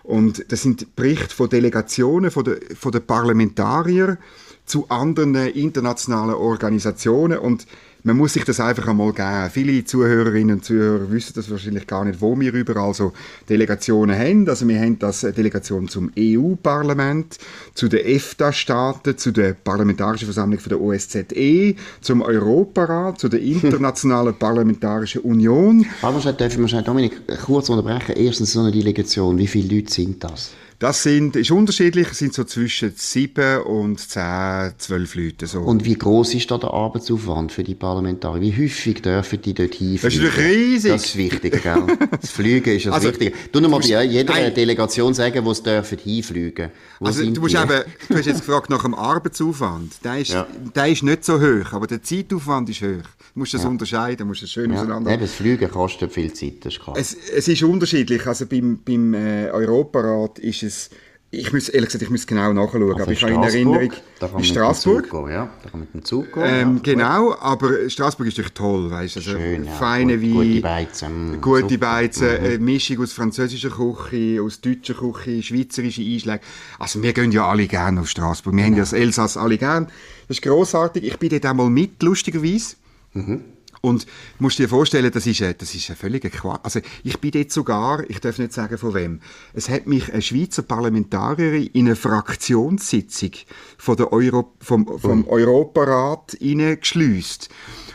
Und 0.03 0.51
das 0.51 0.61
sind 0.61 0.95
Berichte 0.95 1.35
von 1.35 1.49
Delegationen, 1.49 2.31
von 2.31 2.43
den 2.43 2.57
von 2.75 2.91
der 2.91 3.01
Parlamentarier 3.01 4.17
zu 4.65 4.89
anderen 4.89 5.35
internationalen 5.35 6.35
Organisationen. 6.35 7.37
Und 7.37 7.67
man 8.03 8.17
muss 8.17 8.33
sich 8.33 8.43
das 8.43 8.59
einfach 8.59 8.87
einmal 8.87 9.13
geben. 9.13 9.49
Viele 9.51 9.83
Zuhörerinnen 9.85 10.57
und 10.57 10.65
Zuhörer 10.65 11.11
wissen 11.11 11.33
das 11.35 11.49
wahrscheinlich 11.51 11.85
gar 11.87 12.05
nicht, 12.05 12.21
wo 12.21 12.39
wir 12.39 12.53
überall 12.53 12.93
so 12.93 13.13
Delegationen 13.47 14.17
haben. 14.17 14.49
Also 14.49 14.67
wir 14.67 14.79
haben 14.79 14.97
das 14.97 15.21
Delegation 15.21 15.87
zum 15.87 16.11
EU-Parlament, 16.17 17.37
zu 17.73 17.87
den 17.87 18.05
EFTA-Staaten, 18.05 19.17
zu 19.17 19.31
der 19.31 19.53
Parlamentarischen 19.53 20.25
Versammlung 20.25 20.59
von 20.59 20.69
der 20.69 20.81
OSZE, 20.81 21.75
zum 22.01 22.21
Europarat, 22.21 23.19
zu 23.19 23.29
der 23.29 23.41
Internationalen 23.41 24.33
Parlamentarischen 24.39 25.21
Union. 25.21 25.85
Aber 26.01 26.19
dürfen 26.33 26.67
wir 26.67 26.81
Dominik 26.81 27.21
kurz 27.45 27.69
unterbrechen. 27.69 28.15
Erstens 28.17 28.53
so 28.53 28.61
eine 28.61 28.71
Delegation, 28.71 29.37
wie 29.37 29.47
viele 29.47 29.75
Leute 29.75 29.93
sind 29.93 30.23
das? 30.23 30.51
Das 30.81 31.03
sind, 31.03 31.35
ist 31.35 31.51
unterschiedlich, 31.51 32.07
es 32.09 32.17
sind 32.17 32.33
so 32.33 32.43
zwischen 32.43 32.93
sieben 32.95 33.61
und 33.61 33.99
zehn, 33.99 34.71
zwölf 34.79 35.13
Leute. 35.13 35.45
So. 35.45 35.59
Und 35.59 35.85
wie 35.85 35.93
groß 35.93 36.33
ist 36.33 36.49
da 36.49 36.57
der 36.57 36.71
Arbeitsaufwand 36.71 37.51
für 37.51 37.63
die 37.63 37.75
Parlamentarier? 37.75 37.90
Wie 37.99 38.57
häufig 38.57 39.01
dürfen 39.01 39.41
die 39.41 39.53
dort 39.53 39.73
hinfliegen? 39.75 40.01
Das 40.01 40.13
ist 40.13 40.21
natürlich 40.21 40.57
riesig. 40.57 40.91
Das 40.91 41.05
ist 41.05 41.17
wichtig, 41.17 41.63
gell? 41.63 41.83
Das 42.19 42.29
Fliegen 42.29 42.75
ist 42.75 42.85
das 42.85 42.93
also, 42.93 43.09
Wichtige. 43.09 43.33
Du 43.51 43.59
noch 43.59 43.69
mal 43.69 43.79
bei 43.79 44.03
jeder 44.03 44.33
nein. 44.33 44.53
Delegation 44.53 45.13
sagen, 45.13 45.43
wo 45.43 45.53
sie 45.53 45.63
dürfen 45.63 45.97
hinfliegen. 45.97 46.71
Wo 46.99 47.07
also 47.07 47.23
du 47.23 47.41
musst 47.41 47.55
eben, 47.55 47.83
du 48.09 48.15
hast 48.15 48.25
jetzt 48.25 48.45
gefragt 48.45 48.69
nach 48.69 48.83
dem 48.83 48.93
Arbeitsaufwand. 48.93 50.03
Der 50.03 50.17
ist, 50.19 50.31
ja. 50.31 50.47
der 50.75 50.87
ist 50.87 51.03
nicht 51.03 51.25
so 51.25 51.39
hoch, 51.39 51.73
aber 51.73 51.87
der 51.87 52.01
Zeitaufwand 52.01 52.69
ist 52.69 52.81
hoch. 52.81 53.07
Du 53.33 53.39
musst 53.39 53.53
das 53.53 53.63
ja. 53.63 53.69
unterscheiden, 53.69 54.27
musst 54.27 54.43
das 54.43 54.51
schön 54.51 54.71
ja. 54.71 54.77
auseinander. 54.77 55.11
Eben, 55.11 55.21
das 55.21 55.33
Fliegen 55.33 55.69
kostet 55.69 56.11
viel 56.11 56.33
Zeit, 56.33 56.65
das 56.65 56.73
ist 56.73 56.81
klar. 56.81 56.95
Es, 56.97 57.13
es 57.13 57.47
ist 57.47 57.63
unterschiedlich. 57.63 58.25
Also 58.27 58.45
beim, 58.45 58.79
beim 58.83 59.13
äh, 59.13 59.49
Europarat 59.51 60.39
ist 60.39 60.63
es 60.63 60.89
ich 61.33 61.53
muss, 61.53 61.69
ehrlich 61.69 61.87
gesagt, 61.87 62.03
ich 62.03 62.09
muss 62.09 62.27
genau 62.27 62.51
nachschauen, 62.51 62.83
also 62.83 63.03
aber 63.03 63.11
ich 63.13 63.23
habe 63.23 63.33
in 63.33 63.43
Erinnerung, 63.43 63.93
da 64.19 64.27
kann 64.27 64.39
in 64.39 64.43
Straßburg. 64.43 65.09
Gehen, 65.09 65.29
ja. 65.29 65.49
Da 65.63 65.69
kann 65.69 65.79
mit 65.79 65.93
dem 65.93 66.03
Zug 66.03 66.33
gehen. 66.33 66.43
Ähm, 66.45 66.75
ja. 66.75 66.93
Genau, 66.93 67.35
aber 67.39 67.89
Straßburg 67.89 68.27
ist 68.27 68.33
natürlich 68.33 68.53
toll, 68.53 68.91
weißt 68.91 69.15
also 69.15 69.31
Schön, 69.31 69.63
ja. 69.63 69.71
feine 69.71 70.17
Gut, 70.17 70.27
Wein, 70.27 70.47
gute 70.49 70.61
Beizen, 70.61 71.31
mm, 71.31 71.41
gute 71.41 71.77
Beizen, 71.77 72.27
mhm. 72.27 72.45
eine 72.45 72.57
Mischung 72.59 72.99
aus 73.01 73.13
französischer 73.13 73.69
Küche, 73.69 74.41
aus 74.41 74.59
deutscher 74.59 74.93
Küche, 74.93 75.41
schweizerische 75.41 76.01
Einschläge. 76.01 76.41
Also 76.77 77.01
wir 77.01 77.13
gehen 77.13 77.31
ja 77.31 77.47
alle 77.47 77.65
gerne 77.65 78.01
auf 78.01 78.09
Straßburg, 78.09 78.53
wir 78.53 78.59
ja. 78.59 78.65
haben 78.65 78.73
ja 78.73 78.81
das 78.81 78.91
Elsass 78.91 79.37
alle 79.37 79.57
gerne. 79.57 79.87
Das 80.27 80.37
ist 80.37 80.43
grossartig. 80.43 81.05
Ich 81.05 81.17
bin 81.17 81.29
dort 81.29 81.45
einmal 81.45 81.69
mit, 81.69 82.03
lustigerweise. 82.03 82.75
Mhm. 83.13 83.41
Und 83.81 84.05
musst 84.37 84.59
dir 84.59 84.69
vorstellen, 84.69 85.11
das 85.11 85.25
ist, 85.25 85.41
ein, 85.41 85.55
das 85.57 85.73
ist 85.73 85.89
ein 85.89 85.95
völliger 85.95 86.29
Quatsch. 86.29 86.59
Also 86.63 86.81
ich 87.03 87.19
bin 87.19 87.31
dort 87.31 87.51
sogar, 87.51 88.07
ich 88.09 88.19
darf 88.19 88.37
nicht 88.37 88.53
sagen 88.53 88.77
von 88.77 88.93
wem, 88.93 89.21
es 89.53 89.69
hat 89.69 89.87
mich 89.87 90.13
eine 90.13 90.21
Schweizer 90.21 90.61
Parlamentarierin 90.61 91.67
in 91.73 91.87
eine 91.87 91.95
Fraktionssitzung 91.95 93.31
von 93.79 93.97
der 93.97 94.13
Euro, 94.13 94.53
vom, 94.59 94.99
vom 94.99 95.27
Europarat 95.27 96.37
hineingeschleust. 96.39 97.49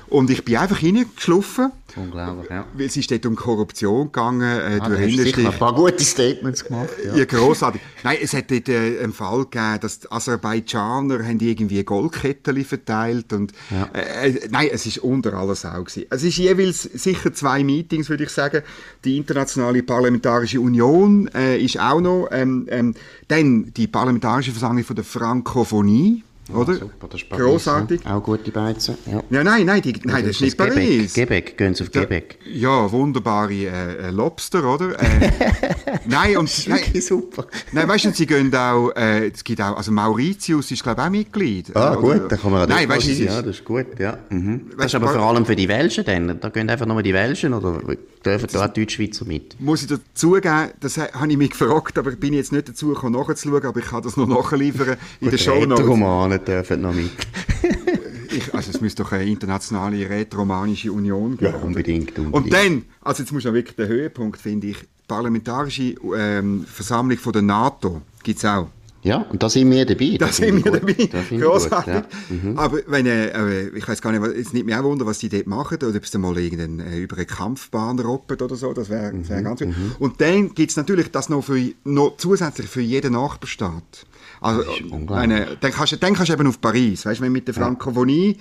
Und 0.09 0.31
ich 0.31 0.45
bin 0.45 0.57
einfach 0.57 0.78
hineingeschliffen. 0.78 1.71
Unglaublich, 1.97 2.50
ja. 2.50 2.67
Es 2.79 2.97
ist 2.97 3.11
dort 3.11 3.25
um 3.25 3.37
Korruption 3.37 4.07
gegangen. 4.07 4.43
Äh, 4.43 4.79
ah, 4.81 4.88
du 4.88 4.99
hast 4.99 5.17
sicher 5.17 5.50
ein 5.50 5.59
paar 5.59 5.75
gute 5.75 6.05
Statements 6.05 6.65
gemacht. 6.65 6.91
Ja, 7.05 7.17
ja 7.17 7.25
grossartig. 7.25 7.81
Nein, 8.05 8.19
es 8.23 8.35
hat 8.35 8.50
dort 8.50 8.69
äh, 8.69 9.00
einen 9.03 9.12
Fall 9.15 9.45
gegeben, 9.45 9.79
dass 9.81 10.00
die 10.00 10.12
Aserbaidschaner 10.12 11.25
haben 11.25 11.41
irgendwie 11.41 11.83
Goldketten 11.83 12.65
verteilt 12.65 13.33
und 13.33 13.53
ja. 13.71 13.88
äh, 13.95 14.29
äh, 14.29 14.49
nein, 14.50 14.69
es 14.73 14.85
ist 14.87 14.99
unter 14.99 15.35
aller 15.35 15.55
Sau 15.55 15.85
gewesen. 15.85 16.05
Es 16.11 16.23
ist 16.23 16.37
jeweils 16.37 16.83
sicher 16.83 17.33
zwei 17.33 17.65
Meetings, 17.65 18.11
würde 18.11 18.25
ich 18.25 18.31
sagen. 18.31 18.62
Die 19.05 19.17
internationale 19.17 19.83
parlamentarische 19.83 20.61
Union 20.61 21.29
äh, 21.35 21.59
ist 21.59 21.81
auch 21.81 22.00
noch. 22.00 22.29
Ähm, 22.31 22.67
ähm, 22.71 22.95
dann 23.29 23.73
die 23.75 23.87
parlamentarische 23.87 24.53
Versammlung 24.53 24.85
von 24.85 24.97
der 24.97 25.05
Frankophonie 25.05 26.23
oder? 26.53 26.73
Ja, 26.75 26.79
super, 26.81 27.09
das 27.11 27.23
ist 27.23 27.29
Paris. 27.29 27.65
Ja. 28.05 28.17
Auch 28.17 28.23
gute 28.23 28.50
Beizen. 28.50 28.97
Ja. 29.07 29.23
ja, 29.31 29.45
nein, 29.45 29.67
nein, 29.67 29.83
die, 29.83 29.95
nein 30.05 30.25
das, 30.25 30.37
ist 30.37 30.41
nicht 30.43 30.57
Paris. 30.57 31.15
Quebec, 31.15 31.57
gehen 31.57 31.75
Sie 31.75 31.83
auf 31.83 31.91
Quebec. 31.91 32.38
Ja, 32.53 32.91
wunderbare 32.91 33.53
äh, 33.53 34.09
äh, 34.09 34.11
Lobster, 34.11 34.65
oder? 34.65 35.00
Äh, 35.00 35.31
nein, 36.07 36.37
und... 36.37 36.69
Nein, 36.69 37.00
super. 37.00 37.47
Nein, 37.73 37.88
weißt 37.88 38.07
du, 38.07 38.12
sie 38.12 38.26
gehen 38.26 38.55
auch, 38.55 38.91
äh, 38.97 39.29
es 39.29 39.43
gibt 39.43 39.61
auch, 39.61 39.76
also 39.76 39.91
Mauritius 39.91 40.71
ist, 40.71 40.83
glaube 40.83 41.00
ich, 41.00 41.07
auch 41.07 41.11
Mitglied. 41.11 41.76
Ah, 41.76 41.97
oder? 41.97 42.00
gut, 42.21 42.33
da 42.33 42.37
kann 42.37 42.53
man 42.53 42.62
auch 42.62 42.69
nein, 42.69 42.88
weißt, 42.88 43.09
Ja, 43.19 43.43
das 43.43 43.57
ist 43.57 43.65
gut, 43.65 43.99
ja. 43.99 44.19
Mhm. 44.31 44.71
Das 44.76 44.87
ist 44.87 44.95
aber 44.95 45.09
vor 45.09 45.23
allem 45.23 45.45
für 45.45 45.57
die 45.57 45.69
Welschen 45.69 46.05
dann, 46.05 46.38
da 46.41 46.49
gehen 46.49 46.71
einfach 46.71 46.87
nur 46.87 47.03
die 47.03 47.15
Welschen, 47.15 47.55
oder 47.55 47.81
dürfen 48.26 48.49
da 48.52 48.66
auch 48.66 48.73
Deutschschweizer 48.73 49.25
mit? 49.25 49.61
Muss 49.61 49.83
ich 49.83 49.88
dazugeben, 49.88 50.71
das 50.80 50.99
habe 50.99 51.30
ich 51.30 51.37
mich 51.37 51.50
gefragt, 51.50 51.99
aber 51.99 52.12
ich 52.12 52.21
bin 52.21 52.35
jetzt 52.35 52.52
nicht 52.52 52.68
dazu 52.68 52.88
gekommen, 52.88 53.12
nachzuschauen, 53.12 53.64
aber 53.64 53.80
ich 53.80 53.87
kann 53.87 54.02
das 54.02 54.16
noch 54.16 54.26
nachliefern 54.26 54.97
in 55.21 55.30
der 55.30 55.38
Show 55.38 55.64
Notes 55.64 56.45
dürfen 56.45 56.80
noch 56.83 56.92
mit. 56.92 57.11
ich, 58.30 58.54
also 58.54 58.71
es 58.71 58.80
müsste 58.80 59.02
doch 59.02 59.12
eine 59.12 59.25
internationale 59.25 60.09
rätoromanische 60.09 60.92
Union 60.92 61.37
geben. 61.37 61.52
Ja, 61.52 61.61
unbedingt, 61.61 62.18
unbedingt. 62.18 62.35
Und 62.35 62.52
dann, 62.52 62.85
also 63.00 63.23
jetzt 63.23 63.33
muss 63.33 63.45
man 63.45 63.54
wirklich 63.54 63.76
der 63.76 63.88
Höhepunkt, 63.88 64.40
finde 64.40 64.68
ich, 64.68 64.76
parlamentarische 65.09 65.95
ähm, 66.16 66.64
Versammlung 66.66 67.18
von 67.18 67.33
der 67.33 67.42
NATO 67.42 68.02
gibt 68.23 68.38
es 68.38 68.45
auch. 68.45 68.68
Ja, 69.07 69.19
und 69.19 69.41
da 69.41 69.49
sind 69.49 69.71
wir 69.71 69.87
dabei. 69.87 70.17
Da 70.19 70.29
sind 70.29 70.65
wir 70.65 70.73
dabei. 70.73 70.95
Großartig. 71.39 71.95
Ja. 71.95 72.07
Mhm. 72.29 72.59
Aber 72.59 72.79
wenn, 72.89 73.07
äh, 73.07 73.69
ich 73.69 73.87
weiß 73.87 74.03
gar 74.03 74.11
nicht, 74.11 74.23
es 74.37 74.53
nimmt 74.53 74.67
mich 74.67 74.75
auch 74.75 74.83
wunder, 74.83 75.07
was 75.07 75.19
die 75.19 75.29
dort 75.29 75.47
machen, 75.47 75.77
oder 75.77 75.97
ob 75.97 76.03
es 76.03 76.15
mal 76.19 76.37
irgendein, 76.37 76.81
äh, 76.81 76.99
über 76.99 77.17
eine 77.17 77.25
Kampfbahn 77.25 78.01
robben 78.01 78.37
oder 78.41 78.57
so, 78.57 78.73
das 78.73 78.91
wäre 78.91 79.13
mhm. 79.13 79.29
wär 79.29 79.43
ganz 79.43 79.61
gut. 79.61 79.69
Mhm. 79.69 79.93
Und 80.01 80.21
dann 80.21 80.55
gibt 80.55 80.73
es 80.73 80.77
natürlich 80.77 81.13
das 81.13 81.29
noch, 81.29 81.43
für, 81.43 81.61
noch 81.85 82.17
zusätzlich 82.17 82.67
für 82.67 82.81
jeden 82.81 83.13
Nachbarstaat. 83.13 84.07
Also, 84.41 84.65
meine, 85.09 85.57
dann, 85.61 85.71
kannst, 85.73 86.03
dann 86.03 86.15
kannst 86.15 86.31
du 86.31 86.35
eben 86.35 86.49
auf 86.49 86.61
Paris, 86.61 87.07
weißt 87.07 87.21
du, 87.21 87.31
mit 87.31 87.47
der 87.47 87.55
Frankophonie 87.55 88.37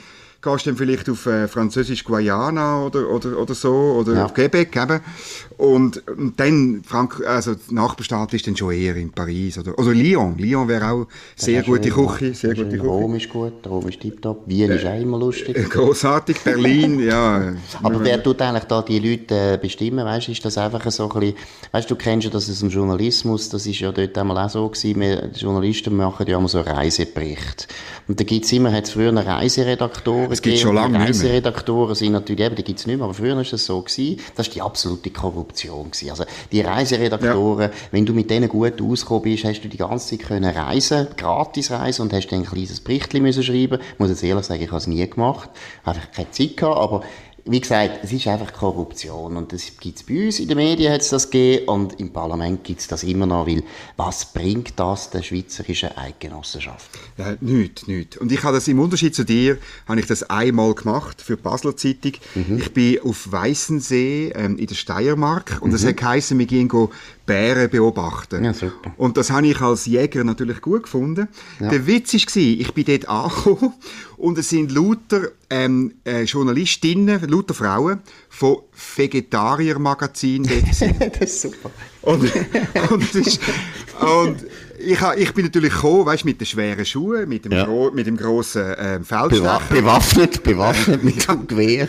gehst 0.46 0.66
du 0.66 0.70
dann 0.70 0.78
vielleicht 0.78 1.10
auf 1.10 1.26
äh, 1.26 1.48
Französisch-Guayana 1.48 2.86
oder, 2.86 3.10
oder, 3.10 3.38
oder 3.38 3.56
so, 3.56 3.74
oder 4.00 4.14
ja. 4.14 4.26
auf 4.26 4.34
Quebec 4.34 4.76
eben. 4.76 5.00
Und, 5.58 6.08
und 6.08 6.40
dann, 6.40 6.84
Frank 6.86 7.26
also 7.26 7.56
der 7.56 7.74
Nachbarstaat 7.74 8.34
ist 8.34 8.46
dann 8.46 8.56
schon 8.56 8.74
eher 8.74 8.96
in 8.96 9.12
Paris 9.12 9.58
oder, 9.58 9.78
oder 9.80 9.94
Lyon. 9.94 10.38
Lyon 10.38 10.68
wäre 10.68 10.92
auch 10.92 11.08
sehr 11.36 11.64
gute 11.64 11.90
Küche. 11.90 12.34
Sehr 12.34 12.54
gute 12.54 12.78
Küche. 12.78 12.84
Rom 12.84 13.16
ist 13.16 13.30
gut, 13.30 13.66
Rom 13.66 13.88
ist 13.88 14.00
tiptop. 14.00 14.44
Wien 14.46 14.72
äh, 14.72 14.76
ist 14.76 14.86
auch 14.86 15.00
immer 15.00 15.18
lustig. 15.18 15.58
Äh, 15.58 15.64
großartig, 15.64 16.42
Berlin, 16.44 17.00
ja. 17.08 17.54
Aber 17.82 18.04
wer 18.04 18.22
tut 18.22 18.42
eigentlich 18.42 18.66
da 18.66 18.82
die 18.82 19.00
Leute 19.00 19.54
äh, 19.54 19.58
bestimmen? 19.58 20.06
Weißt, 20.06 20.30
ist 20.30 20.44
das 20.46 20.58
einfach 20.58 20.90
so 20.92 21.10
ein 21.10 21.20
bisschen, 21.20 21.36
weißt 21.72 21.90
du, 21.90 21.96
kennst 21.96 22.26
ja 22.26 22.32
das 22.32 22.50
aus 22.50 22.60
dem 22.60 22.70
Journalismus, 22.70 23.50
das 23.50 23.66
ist 23.66 23.80
ja 23.80 23.92
dort 23.92 24.18
einmal 24.18 24.38
auch 24.46 24.50
so 24.50 24.68
gewesen, 24.70 25.00
wir, 25.00 25.28
die 25.28 25.40
Journalisten 25.40 25.96
machen 25.96 26.28
ja 26.28 26.38
immer 26.38 26.50
so 26.50 26.62
Reiseberichte. 26.62 27.68
Und 28.08 28.20
da 28.20 28.24
gibt's 28.24 28.52
immer, 28.52 28.72
hat 28.72 28.84
es 28.84 28.92
früher 28.92 29.10
eine 29.10 29.26
Reiseredaktoren 29.26 30.35
Es 30.36 30.42
gibt 30.42 30.60
schon 30.60 30.76
lange 30.76 31.00
Reiseredaktoren 31.00 31.96
sind 31.96 32.14
natürlich, 32.14 32.46
eben, 32.46 32.56
die 32.56 32.64
gibt's 32.64 32.86
nicht 32.86 32.98
mehr, 32.98 33.06
aber 33.06 33.14
früher 33.14 33.40
ist 33.40 33.54
das 33.54 33.66
so 33.66 33.82
gewesen. 33.82 34.20
Das 34.36 34.48
ist 34.48 34.56
die 34.56 34.62
absolute 34.62 35.10
Korruption 35.10 35.36
Korruption 35.36 35.92
gewesen. 35.92 36.10
Also 36.10 36.26
die 36.52 36.62
Reiseredaktoren, 36.62 37.72
ja. 37.72 37.78
wenn 37.92 38.06
du 38.06 38.14
mit 38.14 38.30
denen 38.30 38.50
gut 38.50 38.82
ausgekommen 38.82 39.24
bist, 39.24 39.44
hast 39.44 39.62
du 39.62 39.68
die 39.68 39.78
ganze 39.78 40.18
Zeit 40.18 40.28
können 40.28 40.50
reisen, 40.50 41.08
gratis 41.18 41.72
reisen 41.72 42.04
und 42.04 42.14
hast 42.14 42.28
dann 42.28 42.40
ein 42.40 42.46
kleines 42.46 42.80
Berichtchen 42.80 43.24
müssen 43.24 43.44
schreiben. 43.44 43.80
Ich 43.94 44.00
muss 44.00 44.10
jetzt 44.10 44.24
ehrlich 44.24 44.46
sagen, 44.46 44.62
ich 44.62 44.70
habe 44.70 44.78
es 44.78 44.88
nie 44.88 45.08
gemacht, 45.08 45.50
einfach 45.84 46.12
keine 46.12 46.32
Zeit 46.32 46.58
gehabt, 46.58 46.78
aber 46.78 47.04
wie 47.48 47.62
gesagt, 47.62 48.00
es 48.04 48.12
ist 48.12 48.28
einfach 48.28 48.52
Korruption 48.52 49.38
und 49.38 49.54
das 49.54 49.78
gibt 49.80 50.00
es 50.00 50.04
bei 50.04 50.26
uns, 50.26 50.40
in 50.40 50.48
den 50.48 50.58
Medien 50.58 50.92
hat 50.92 51.02
es 51.02 51.10
das 51.10 51.30
gegeben 51.30 51.68
und 51.68 52.00
im 52.00 52.12
Parlament 52.12 52.64
gibt 52.64 52.82
es 52.82 52.88
das 52.88 53.04
immer 53.04 53.28
noch, 53.28 53.46
weil 53.46 53.62
was 53.98 54.34
bringt 54.34 54.80
das 54.80 55.12
der 55.12 55.22
schweizerischen 55.22 55.96
Eidgenossenschaft? 55.96 56.90
Ja, 57.18 57.36
nichts, 57.42 57.86
nichts. 57.86 58.18
Und 58.18 58.32
ich 58.32 58.44
habe 58.44 58.56
das 58.56 58.68
im 58.68 58.80
Unterschied 58.80 59.14
zu 59.14 59.24
dir, 59.24 59.60
habe 59.88 60.00
ich 60.00 60.08
das 60.08 60.24
einmal 60.24 60.74
gemacht 60.74 61.22
für 61.22 61.36
die 61.36 61.44
Basler 61.44 61.78
Zeitung. 61.78 62.14
Mhm. 62.34 62.58
Ich 62.58 62.74
bin 62.74 63.00
auf 63.02 63.32
Weißensee 63.32 64.32
ähm, 64.34 64.58
in 64.58 64.66
der 64.66 64.76
Steiermark 64.76 65.60
und 65.62 65.70
mhm. 65.70 65.74
das 65.74 65.86
hat 65.86 65.98
geheißen, 65.98 66.40
wir 66.40 66.48
gehen 66.48 66.68
Bären 67.26 67.70
beobachten. 67.70 68.44
Ja, 68.44 68.54
super. 68.54 68.94
Und 68.98 69.18
das 69.18 69.32
habe 69.32 69.48
ich 69.48 69.60
als 69.62 69.86
Jäger 69.86 70.24
natürlich 70.24 70.62
gut 70.62 70.84
gefunden. 70.84 71.28
Ja. 71.60 71.70
Der 71.70 71.88
Witz 71.88 72.14
war, 72.14 72.42
ich 72.42 72.74
bin 72.74 72.86
dort 72.86 73.10
angekommen 73.10 73.74
und 74.18 74.38
es 74.38 74.50
sind 74.50 74.72
lauter 74.72 75.30
ähm, 75.50 75.96
äh, 76.06 76.24
Journalistinnen, 76.24 77.28
lauter 77.28 77.54
Frauen 77.54 78.00
von 78.30 78.58
Vegetarier-Magazin 78.96 80.44
dort. 80.44 81.20
das 81.20 81.30
ist 81.30 81.42
super. 81.42 81.72
Und, 82.02 82.32
und, 82.92 83.16
ist, 83.16 83.40
und 84.00 84.46
ich, 84.78 85.00
ich 85.18 85.34
bin 85.34 85.46
natürlich 85.46 85.74
gekommen, 85.74 86.06
weißt, 86.06 86.26
mit 86.26 86.40
den 86.40 86.46
schweren 86.46 86.86
Schuhen, 86.86 87.28
mit 87.28 87.46
dem, 87.46 87.52
ja. 87.52 87.66
gro 87.66 87.92
mit 87.92 88.08
dem 88.08 88.18
grossen 88.18 88.62
äh, 88.62 89.04
Feldstecher. 89.04 89.62
Bewaffnet, 89.70 90.44
bewaffnet 90.44 91.04
mit 91.04 91.28
dem 91.28 91.48
Gewehr. 91.48 91.88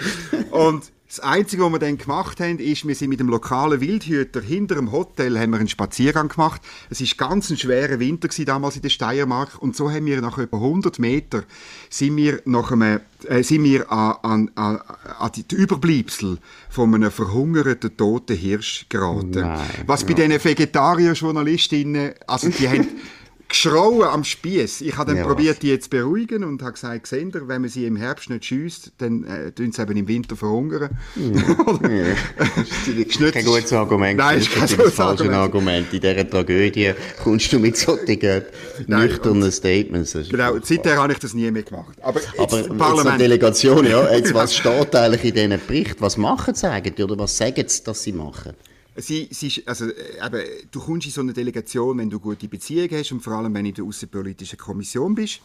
Und 0.51 0.91
Das 1.09 1.21
Einzige, 1.21 1.63
was 1.63 1.71
wir 1.71 1.79
dann 1.79 1.99
gemacht 1.99 2.41
haben, 2.41 2.59
ist, 2.59 2.87
wir 2.87 2.95
sind 2.97 3.11
mit 3.11 3.21
dem 3.21 3.29
lokalen 3.29 3.81
Wildhüter 3.81 4.41
hinter 4.41 4.75
dem 4.75 4.91
Hotel 4.91 5.39
haben 5.39 5.51
wir 5.51 5.59
einen 5.59 5.69
Spaziergang 5.69 6.29
gemacht. 6.29 6.61
Es 6.91 7.01
ist 7.01 7.17
ganz 7.17 7.49
ein 7.49 7.57
schwerer 7.57 8.01
Winter 8.01 8.27
gewesen, 8.27 8.45
damals 8.45 8.75
in 8.75 8.83
der 8.83 8.89
Steiermark 8.89 9.57
und 9.63 9.77
so 9.77 9.89
haben 9.89 10.05
wir 10.07 10.21
nach 10.21 10.37
etwa 10.39 10.57
100 10.57 10.99
Meter 10.99 11.45
sind 11.91 12.17
wir 12.17 12.43
nach 12.45 12.73
einem, 12.73 13.01
äh, 13.29 13.45
sind 13.45 13.63
wir 13.63 13.91
an, 13.93 14.17
an, 14.23 14.51
an, 14.57 14.81
an 15.21 15.31
die 15.33 15.55
Überbleibsel 15.55 16.39
von 16.69 16.93
einem 16.93 17.13
verhungerten 17.13 17.97
toten 17.97 18.37
Hirsch 18.37 18.87
geraten. 18.89 19.31
Nein, 19.31 19.61
Was 19.87 20.05
bei 20.05 20.15
diesen 20.15 20.43
Vegetarier-Journalistinnen, 20.43 22.15
also 22.27 22.49
die 22.49 22.69
haben 22.69 22.89
geschrauen 23.49 24.03
am 24.03 24.25
Spieß. 24.25 24.81
Ich 24.81 24.97
habe 24.97 25.11
dann 25.11 25.19
ja, 25.19 25.27
probiert, 25.27 25.63
die 25.63 25.69
jetzt 25.69 25.91
beruhigen 25.91 26.45
und 26.45 26.63
habe 26.63 26.73
gesagt, 26.73 27.05
Gesender, 27.05 27.49
wenn 27.49 27.63
man 27.63 27.71
sie 27.71 27.87
im 27.87 27.97
Herbst 27.97 28.29
nicht 28.31 28.45
schießt, 28.45 28.93
dann 28.99 29.25
äh, 29.25 29.53
tun 29.53 29.73
sie 29.73 29.83
eben 29.83 29.97
im 29.97 30.09
Winter 30.09 30.37
verhungern. 30.37 30.91
Ja. 31.17 31.43
das 32.59 32.89
ist 32.89 33.33
kein 33.33 33.45
gutes 33.45 33.73
Argument. 33.73 34.19
Nein, 34.19 34.39
das 34.39 34.49
ist 34.49 34.55
kein 34.55 34.77
gutes 34.77 35.01
Argument. 35.01 35.35
Argument. 35.35 35.93
In 35.93 36.01
dieser 36.01 36.29
Tragödie 36.29 36.93
kommst 37.23 37.53
du 37.53 37.59
mit 37.59 37.77
solchen 37.77 38.43
nüchternen 38.87 39.53
Statements. 39.53 40.17
Genau, 40.29 40.59
seither 40.63 40.97
habe 40.97 41.13
ich 41.13 41.19
das 41.19 41.35
nie 41.35 41.51
mehr 41.51 41.63
gemacht. 41.63 41.97
Aber, 42.03 42.21
Aber 42.39 42.59
jetzt 42.59 42.77
Parlament... 42.77 43.21
Delegation, 43.21 43.87
ja, 43.87 44.13
jetzt, 44.17 44.35
was 44.35 44.55
steht 44.55 44.95
eigentlich 44.95 45.25
in 45.25 45.35
diesen 45.35 45.67
Bericht? 45.67 46.01
Was 46.01 46.17
machen 46.17 46.55
sie 46.55 46.69
eigentlich? 46.69 47.05
Oder 47.05 47.19
was 47.19 47.37
sagen 47.37 47.65
sie, 47.67 47.85
dass 47.85 48.03
sie 48.03 48.13
machen? 48.13 48.55
Sie, 48.99 49.29
sie, 49.31 49.63
also, 49.67 49.87
äh, 49.87 50.25
eben, 50.25 50.43
du 50.71 50.81
kommst 50.81 51.07
in 51.07 51.13
so 51.13 51.21
eine 51.21 51.33
Delegation, 51.33 51.99
wenn 51.99 52.11
du 52.11 52.19
gute 52.19 52.49
Beziehungen 52.49 52.91
hast 52.93 53.13
und 53.13 53.21
vor 53.21 53.35
allem, 53.35 53.53
wenn 53.55 53.65
du 53.65 53.69
in 53.69 53.75
der 53.75 53.85
Außenpolitischen 53.85 54.59
Kommission 54.59 55.15
bist. 55.15 55.41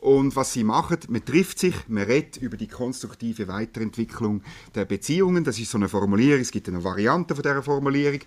Und 0.00 0.34
was 0.34 0.54
sie 0.54 0.64
machen, 0.64 0.96
man 1.08 1.22
trifft 1.22 1.58
sich, 1.58 1.74
man 1.88 2.04
redet 2.04 2.38
über 2.38 2.56
die 2.56 2.68
konstruktive 2.68 3.48
Weiterentwicklung 3.48 4.42
der 4.74 4.86
Beziehungen. 4.86 5.44
Das 5.44 5.58
ist 5.58 5.70
so 5.70 5.76
eine 5.76 5.90
Formulierung, 5.90 6.40
es 6.40 6.50
gibt 6.50 6.68
eine 6.68 6.82
Variante 6.82 7.34
von 7.34 7.42
dieser 7.42 7.62
Formulierung. 7.62 8.20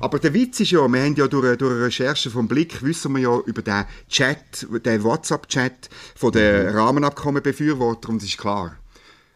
Aber 0.00 0.18
der 0.18 0.34
Witz 0.34 0.58
ist 0.58 0.72
ja, 0.72 0.88
wir 0.88 1.00
haben 1.00 1.14
ja 1.14 1.28
durch, 1.28 1.56
durch 1.56 1.72
eine 1.72 1.84
Recherche 1.84 2.30
vom 2.30 2.48
Blick, 2.48 2.82
wissen 2.82 3.12
wir 3.12 3.22
ja 3.22 3.38
über 3.46 3.62
den 3.62 3.84
Chat, 4.08 4.66
den 4.84 5.04
WhatsApp-Chat 5.04 5.88
von 6.16 6.32
den 6.32 6.66
mhm. 6.66 6.76
Rahmenabkommenbefürwortern 6.76 8.14
und 8.14 8.22
es 8.22 8.30
ist 8.30 8.38
klar, 8.38 8.76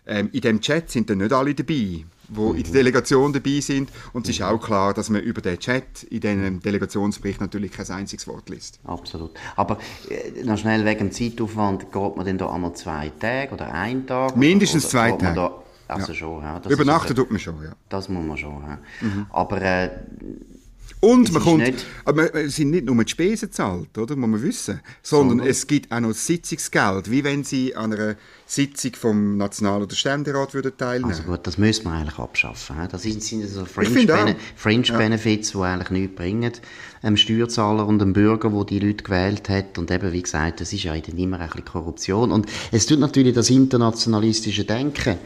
ähm, 0.05 0.31
in 0.33 0.41
dem 0.41 0.61
Chat 0.61 0.91
sind 0.91 1.09
dann 1.09 1.19
nicht 1.19 1.33
alle 1.33 1.55
dabei 1.55 2.05
die 2.29 2.59
in 2.59 2.63
der 2.65 2.73
Delegation 2.73 3.33
dabei 3.33 3.61
sind. 3.61 3.91
Und 4.13 4.29
es 4.29 4.37
ist 4.37 4.43
auch 4.43 4.59
klar, 4.59 4.95
dass 4.95 5.11
man 5.11 5.23
über 5.23 5.41
den 5.41 5.59
Chat 5.59 6.05
in 6.05 6.21
diesem 6.21 6.61
Delegationsbericht 6.61 7.41
natürlich 7.41 7.73
kein 7.73 7.89
einziges 7.91 8.27
Wort 8.27 8.49
liest. 8.49 8.81
Absolut. 8.85 9.33
Aber 9.57 9.79
äh, 10.09 10.43
noch 10.45 10.59
schnell 10.59 10.85
wegen 10.85 11.11
dem 11.11 11.13
Zeitaufwand, 11.13 11.93
geht 11.93 12.17
man 12.17 12.25
denn 12.25 12.39
da 12.39 12.51
einmal 12.51 12.75
zwei 12.75 13.13
Tage 13.19 13.53
oder 13.53 13.73
einen 13.73 14.07
Tag? 14.07 14.37
Mindestens 14.37 14.85
oder, 14.85 14.91
zwei 14.91 15.13
Tage. 15.13 15.35
Da, 15.35 15.63
also 15.89 16.13
ja. 16.13 16.19
schon, 16.19 16.43
ja. 16.43 16.61
Übernachten 16.69 17.15
tut 17.15 17.31
man 17.31 17.39
schon, 17.39 17.63
ja. 17.63 17.73
Das 17.89 18.09
muss 18.09 18.25
man 18.25 18.37
schon, 18.37 18.63
ja. 18.63 18.79
Mhm. 19.01 19.27
Aber 19.31 19.61
äh, 19.61 19.91
und 21.01 21.33
man 21.33 21.43
kommt, 21.43 21.85
aber 22.07 22.35
es 22.35 22.57
sind 22.57 22.71
nicht 22.71 22.87
nur 22.87 23.05
die 23.05 23.11
Spesen 23.11 23.53
zahlt, 23.53 23.97
oder, 23.99 24.17
muss 24.17 24.31
man 24.31 24.43
wissen, 24.43 24.81
sondern 25.03 25.41
so, 25.41 25.45
es 25.45 25.67
gibt 25.67 25.93
auch 25.93 26.01
noch 26.01 26.13
Sitzungsgeld, 26.13 27.11
wie 27.11 27.23
wenn 27.23 27.45
Sie 27.45 27.77
an 27.77 27.93
einer 27.93 28.17
Sitzung 28.47 28.95
vom 28.95 29.37
National- 29.37 29.83
oder 29.83 29.95
Ständerat 29.95 30.55
würden 30.55 30.73
teilnehmen 30.77 31.11
Also 31.11 31.25
gut, 31.25 31.47
das 31.47 31.59
müsste 31.59 31.85
man 31.85 32.01
eigentlich 32.01 32.19
abschaffen. 32.19 32.77
Das 32.91 33.03
sind, 33.03 33.23
sind 33.23 33.47
so 33.49 33.65
Fringe, 33.65 34.37
Fringe 34.57 34.85
ja. 34.85 34.97
Benefits, 34.97 35.53
die 35.53 35.59
eigentlich 35.59 35.91
nichts 35.91 36.17
bringen, 36.17 36.53
einem 37.03 37.17
Steuerzahler 37.17 37.87
und 37.87 38.01
einem 38.01 38.13
Bürger, 38.13 38.53
wo 38.53 38.65
die 38.65 38.79
Leute 38.79 39.05
gewählt 39.05 39.49
hat. 39.49 39.79
Und 39.79 39.91
eben, 39.91 40.13
wie 40.13 40.23
gesagt, 40.23 40.61
das 40.61 40.73
ist 40.73 40.85
ja 40.85 40.95
immer 40.95 41.41
ein 41.41 41.47
bisschen 41.49 41.65
Korruption. 41.65 42.33
Und 42.33 42.47
es 42.71 42.87
tut 42.87 42.99
natürlich 42.99 43.35
das 43.35 43.51
internationalistische 43.51 44.65
Denken 44.65 45.17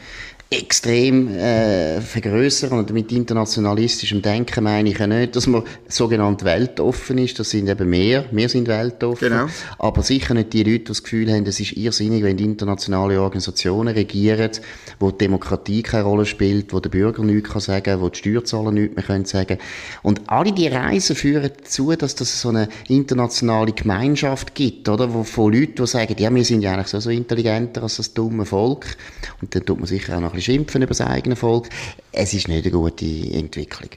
extrem 0.51 1.29
äh, 1.29 2.01
vergrößern 2.01 2.79
und 2.79 2.91
mit 2.91 3.13
internationalistischem 3.13 4.23
Denken 4.23 4.65
meine 4.65 4.89
ich 4.89 4.99
ja 4.99 5.07
nicht, 5.07 5.37
dass 5.37 5.47
man 5.47 5.63
sogenannt 5.89 6.43
weltoffen 6.43 7.19
ist, 7.19 7.39
das 7.39 7.51
sind 7.51 7.69
eben 7.69 7.91
mehr, 7.91 8.25
wir 8.31 8.49
sind 8.49 8.67
weltoffen, 8.67 9.29
genau. 9.29 9.47
aber 9.79 10.03
sicher 10.03 10.33
nicht 10.33 10.55
die 10.55 10.63
Leute, 10.63 10.79
die 10.79 10.85
das 10.85 11.03
Gefühl 11.03 11.31
haben, 11.31 11.45
es 11.45 11.61
ist 11.61 11.73
irrsinnig, 11.73 12.23
wenn 12.23 12.39
internationale 12.39 13.21
Organisationen 13.21 13.93
regieren, 13.93 14.53
wo 14.99 15.11
die 15.11 15.19
Demokratie 15.19 15.83
keine 15.83 16.05
Rolle 16.05 16.25
spielt, 16.25 16.73
wo 16.73 16.81
der 16.81 16.89
Bürger 16.89 17.23
nichts 17.25 17.51
kann 17.51 17.61
sagen, 17.61 18.01
wo 18.01 18.09
die 18.09 18.19
Steuerzahler 18.19 18.73
nichts 18.73 18.97
mehr 18.97 19.05
können 19.05 19.27
sagen. 19.27 19.59
Und 20.03 20.23
alle 20.29 20.53
die 20.53 20.69
Reisen 20.69 21.15
führen 21.15 21.51
dazu, 21.59 21.95
dass 21.95 22.15
das 22.15 22.41
so 22.41 22.49
eine 22.49 22.71
internationale 22.89 23.73
Gemeinschaft 23.73 24.55
gibt, 24.55 24.89
oder, 24.89 25.13
wo 25.13 25.25
von 25.25 25.53
Leuten, 25.53 25.75
die 25.75 25.87
sagen, 25.87 26.17
ja, 26.19 26.35
wir 26.35 26.45
sind 26.45 26.63
ja 26.63 26.73
eigentlich 26.73 26.87
so, 26.87 27.01
so 27.01 27.11
intelligenter 27.11 27.83
als 27.83 27.97
das 27.97 28.15
dumme 28.15 28.47
Volk. 28.47 28.97
Und 29.43 29.55
dann 29.55 29.67
tut 29.67 29.79
man 29.79 29.87
sicher 29.87 30.17
auch 30.17 30.21
noch 30.21 30.38
bisschen 30.39 30.55
schimpfen 30.55 30.83
über 30.83 30.91
das 30.91 31.01
eigene 31.01 31.37
Volk. 31.37 31.69
Es 32.13 32.33
ist 32.35 32.49
nicht 32.49 32.65
eine 32.65 32.73
gute 32.73 33.05
Entwicklung. 33.05 33.91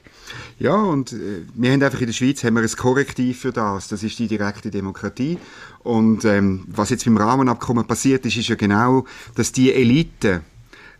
Ja, 0.58 0.74
und 0.74 1.12
äh, 1.12 1.42
wir 1.54 1.72
haben 1.72 1.82
einfach 1.82 2.00
in 2.00 2.06
der 2.06 2.12
Schweiz 2.12 2.44
haben 2.44 2.54
wir 2.54 2.62
ein 2.62 2.68
Korrektiv 2.68 3.40
für 3.40 3.52
das. 3.52 3.88
Das 3.88 4.02
ist 4.02 4.18
die 4.18 4.28
direkte 4.28 4.70
Demokratie. 4.70 5.38
Und 5.80 6.24
ähm, 6.24 6.64
was 6.68 6.90
jetzt 6.90 7.04
beim 7.04 7.16
Rahmenabkommen 7.16 7.86
passiert 7.86 8.24
ist, 8.26 8.36
ist 8.36 8.48
ja 8.48 8.54
genau, 8.54 9.04
dass 9.34 9.52
die 9.52 9.72
Elite 9.72 10.42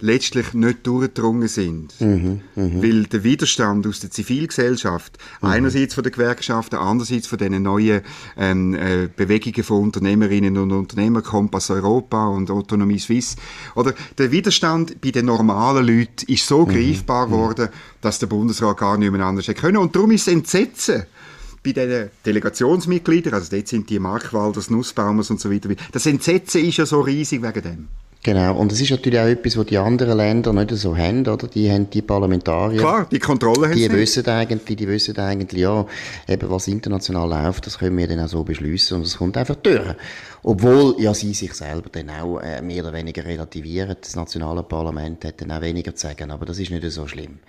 letztlich 0.03 0.53
nicht 0.53 0.87
durchgedrungen 0.87 1.49
sind. 1.49 1.99
Mhm, 2.01 2.41
mh. 2.57 2.83
Weil 2.83 3.05
der 3.05 3.25
Widerstand 3.25 3.87
aus 3.87 4.01
der 4.01 4.11
Zivilgesellschaft, 4.11 5.17
mhm. 5.41 5.49
einerseits 5.49 5.95
von 5.95 6.05
den 6.05 6.13
Gewerkschaften, 6.13 6.77
andererseits 6.77 7.29
von 7.29 7.39
den 7.39 7.63
neuen 7.63 8.03
ähm, 8.37 8.75
äh, 8.75 9.09
Bewegungen 9.15 9.63
von 9.63 9.85
Unternehmerinnen 9.85 10.59
und 10.59 10.73
Unternehmern, 10.73 11.23
Kompass 11.23 11.71
Europa 11.71 12.27
und 12.27 12.51
Autonomie 12.51 12.99
Suisse, 12.99 13.37
oder 13.77 13.95
der 14.19 14.33
Widerstand 14.33 15.01
bei 15.01 15.13
den 15.13 15.27
normalen 15.27 15.87
Leuten 15.87 16.27
ist 16.27 16.47
so 16.47 16.67
mhm, 16.67 16.73
greifbar 16.73 17.27
geworden, 17.27 17.69
dass 18.01 18.19
der 18.19 18.27
Bundesrat 18.27 18.77
gar 18.79 18.99
nicht 18.99 19.13
mehr 19.13 19.25
anders 19.25 19.47
können. 19.47 19.77
Und 19.77 19.95
darum 19.95 20.11
ist 20.11 20.27
Entsetzen 20.27 21.05
bei 21.63 21.73
den 21.73 22.11
Delegationsmitgliedern, 22.27 23.35
also 23.35 23.55
dort 23.55 23.69
sind 23.69 23.89
die 23.89 24.01
Markwalders, 24.01 24.69
Nussbaumers 24.69 25.31
und 25.31 25.41
so 25.41 25.49
weiter, 25.51 25.69
das 25.93 26.07
Entsetzen 26.07 26.65
ist 26.65 26.79
ja 26.79 26.87
so 26.87 27.01
riesig 27.01 27.41
wegen 27.41 27.63
dem. 27.63 27.89
Genau, 28.25 28.57
und 28.57 28.71
es 28.71 28.81
ist 28.81 28.93
natürlich 28.93 29.19
auch 29.19 29.27
etwas, 29.27 29.57
was 29.57 29.67
die 29.67 29.79
anderen 29.79 30.17
Länder 30.17 30.53
nicht 30.53 30.71
so 30.71 30.97
haben, 30.97 31.27
oder? 31.27 31.49
Die 31.49 31.69
haben 31.69 31.91
die 31.91 32.03
Parlamentarier. 32.03 32.79
Klar, 32.79 33.09
die 33.11 33.19
Kontrolle 33.19 33.71
haben 33.71 33.75
die. 33.75 33.91
Wissen 33.91 34.25
eigentlich, 34.27 34.77
die 34.77 34.87
wissen 34.87 35.19
eigentlich, 35.19 35.61
ja, 35.61 35.85
eben 36.29 36.49
was 36.49 36.69
international 36.69 37.29
läuft, 37.29 37.67
das 37.67 37.79
können 37.79 37.99
wir 37.99 38.07
dann 38.07 38.21
auch 38.21 38.29
so 38.29 38.45
beschließen 38.45 38.97
und 38.97 39.07
es 39.07 39.19
kommt 39.19 39.37
einfach 39.37 39.57
durch. 39.57 39.97
Obwohl 40.45 40.95
ja 41.01 41.13
sie 41.15 41.35
sich 41.35 41.53
selber 41.53 41.89
dann 41.91 42.11
auch 42.11 42.39
äh, 42.39 42.63
mehr 42.63 42.85
oder 42.85 42.93
weniger 42.93 43.25
relativieren. 43.25 43.97
Das 44.01 44.15
nationale 44.15 44.63
Parlament 44.63 45.25
hat 45.25 45.41
dann 45.41 45.51
auch 45.51 45.61
weniger 45.61 45.93
zu 45.95 46.07
sagen, 46.07 46.31
aber 46.31 46.47
das 46.47 46.61
ist 46.61 46.71
nicht 46.71 46.89
so 46.93 47.09
schlimm. 47.09 47.41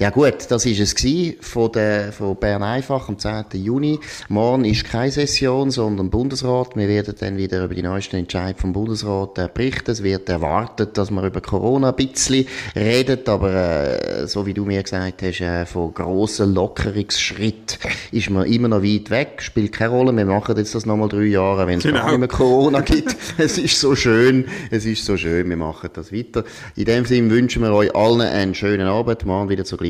Ja 0.00 0.08
gut, 0.08 0.46
das 0.48 0.64
ist 0.64 0.80
es 0.80 0.94
von, 1.42 1.72
der, 1.72 2.10
von 2.14 2.34
Bern 2.34 2.62
einfach 2.62 3.10
am 3.10 3.18
10. 3.18 3.44
Juni. 3.52 4.00
Morgen 4.30 4.64
ist 4.64 4.84
keine 4.84 5.12
Session, 5.12 5.70
sondern 5.70 6.08
Bundesrat. 6.08 6.74
Wir 6.74 6.88
werden 6.88 7.14
dann 7.20 7.36
wieder 7.36 7.62
über 7.62 7.74
die 7.74 7.82
neuesten 7.82 8.16
Entscheidungen 8.16 8.56
vom 8.56 8.72
Bundesrat 8.72 9.36
äh, 9.36 9.50
berichten. 9.52 9.90
Es 9.90 10.02
wird 10.02 10.30
erwartet, 10.30 10.96
dass 10.96 11.10
man 11.10 11.26
über 11.26 11.42
Corona 11.42 11.90
ein 11.90 11.96
bisschen 11.96 12.46
redet, 12.74 13.28
aber 13.28 14.22
äh, 14.22 14.26
so 14.26 14.46
wie 14.46 14.54
du 14.54 14.64
mir 14.64 14.82
gesagt 14.82 15.20
hast, 15.20 15.42
äh, 15.42 15.66
von 15.66 15.92
grossen 15.92 16.54
Lockerungsschritt 16.54 17.78
ist 18.10 18.30
man 18.30 18.46
immer 18.46 18.68
noch 18.68 18.82
weit 18.82 19.10
weg. 19.10 19.42
Spielt 19.42 19.72
keine 19.72 19.90
Rolle. 19.90 20.16
Wir 20.16 20.24
machen 20.24 20.56
jetzt 20.56 20.74
das 20.74 20.86
nochmal 20.86 21.10
drei 21.10 21.24
Jahre, 21.24 21.66
wenn 21.66 21.76
es 21.76 21.84
genau. 21.84 21.98
gar 21.98 22.08
nicht 22.12 22.20
mehr 22.20 22.28
Corona 22.28 22.80
gibt. 22.80 23.14
es 23.36 23.58
ist 23.58 23.78
so 23.78 23.94
schön. 23.94 24.46
Es 24.70 24.86
ist 24.86 25.04
so 25.04 25.18
schön. 25.18 25.46
Wir 25.50 25.58
machen 25.58 25.90
das 25.92 26.10
weiter. 26.10 26.44
In 26.74 26.86
dem 26.86 27.04
Sinne 27.04 27.28
wünschen 27.28 27.62
wir 27.62 27.74
euch 27.74 27.94
allen 27.94 28.22
einen 28.22 28.54
schönen 28.54 28.86
Abend. 28.86 29.26
Morgen 29.26 29.50
wieder 29.50 29.66
zur 29.66 29.89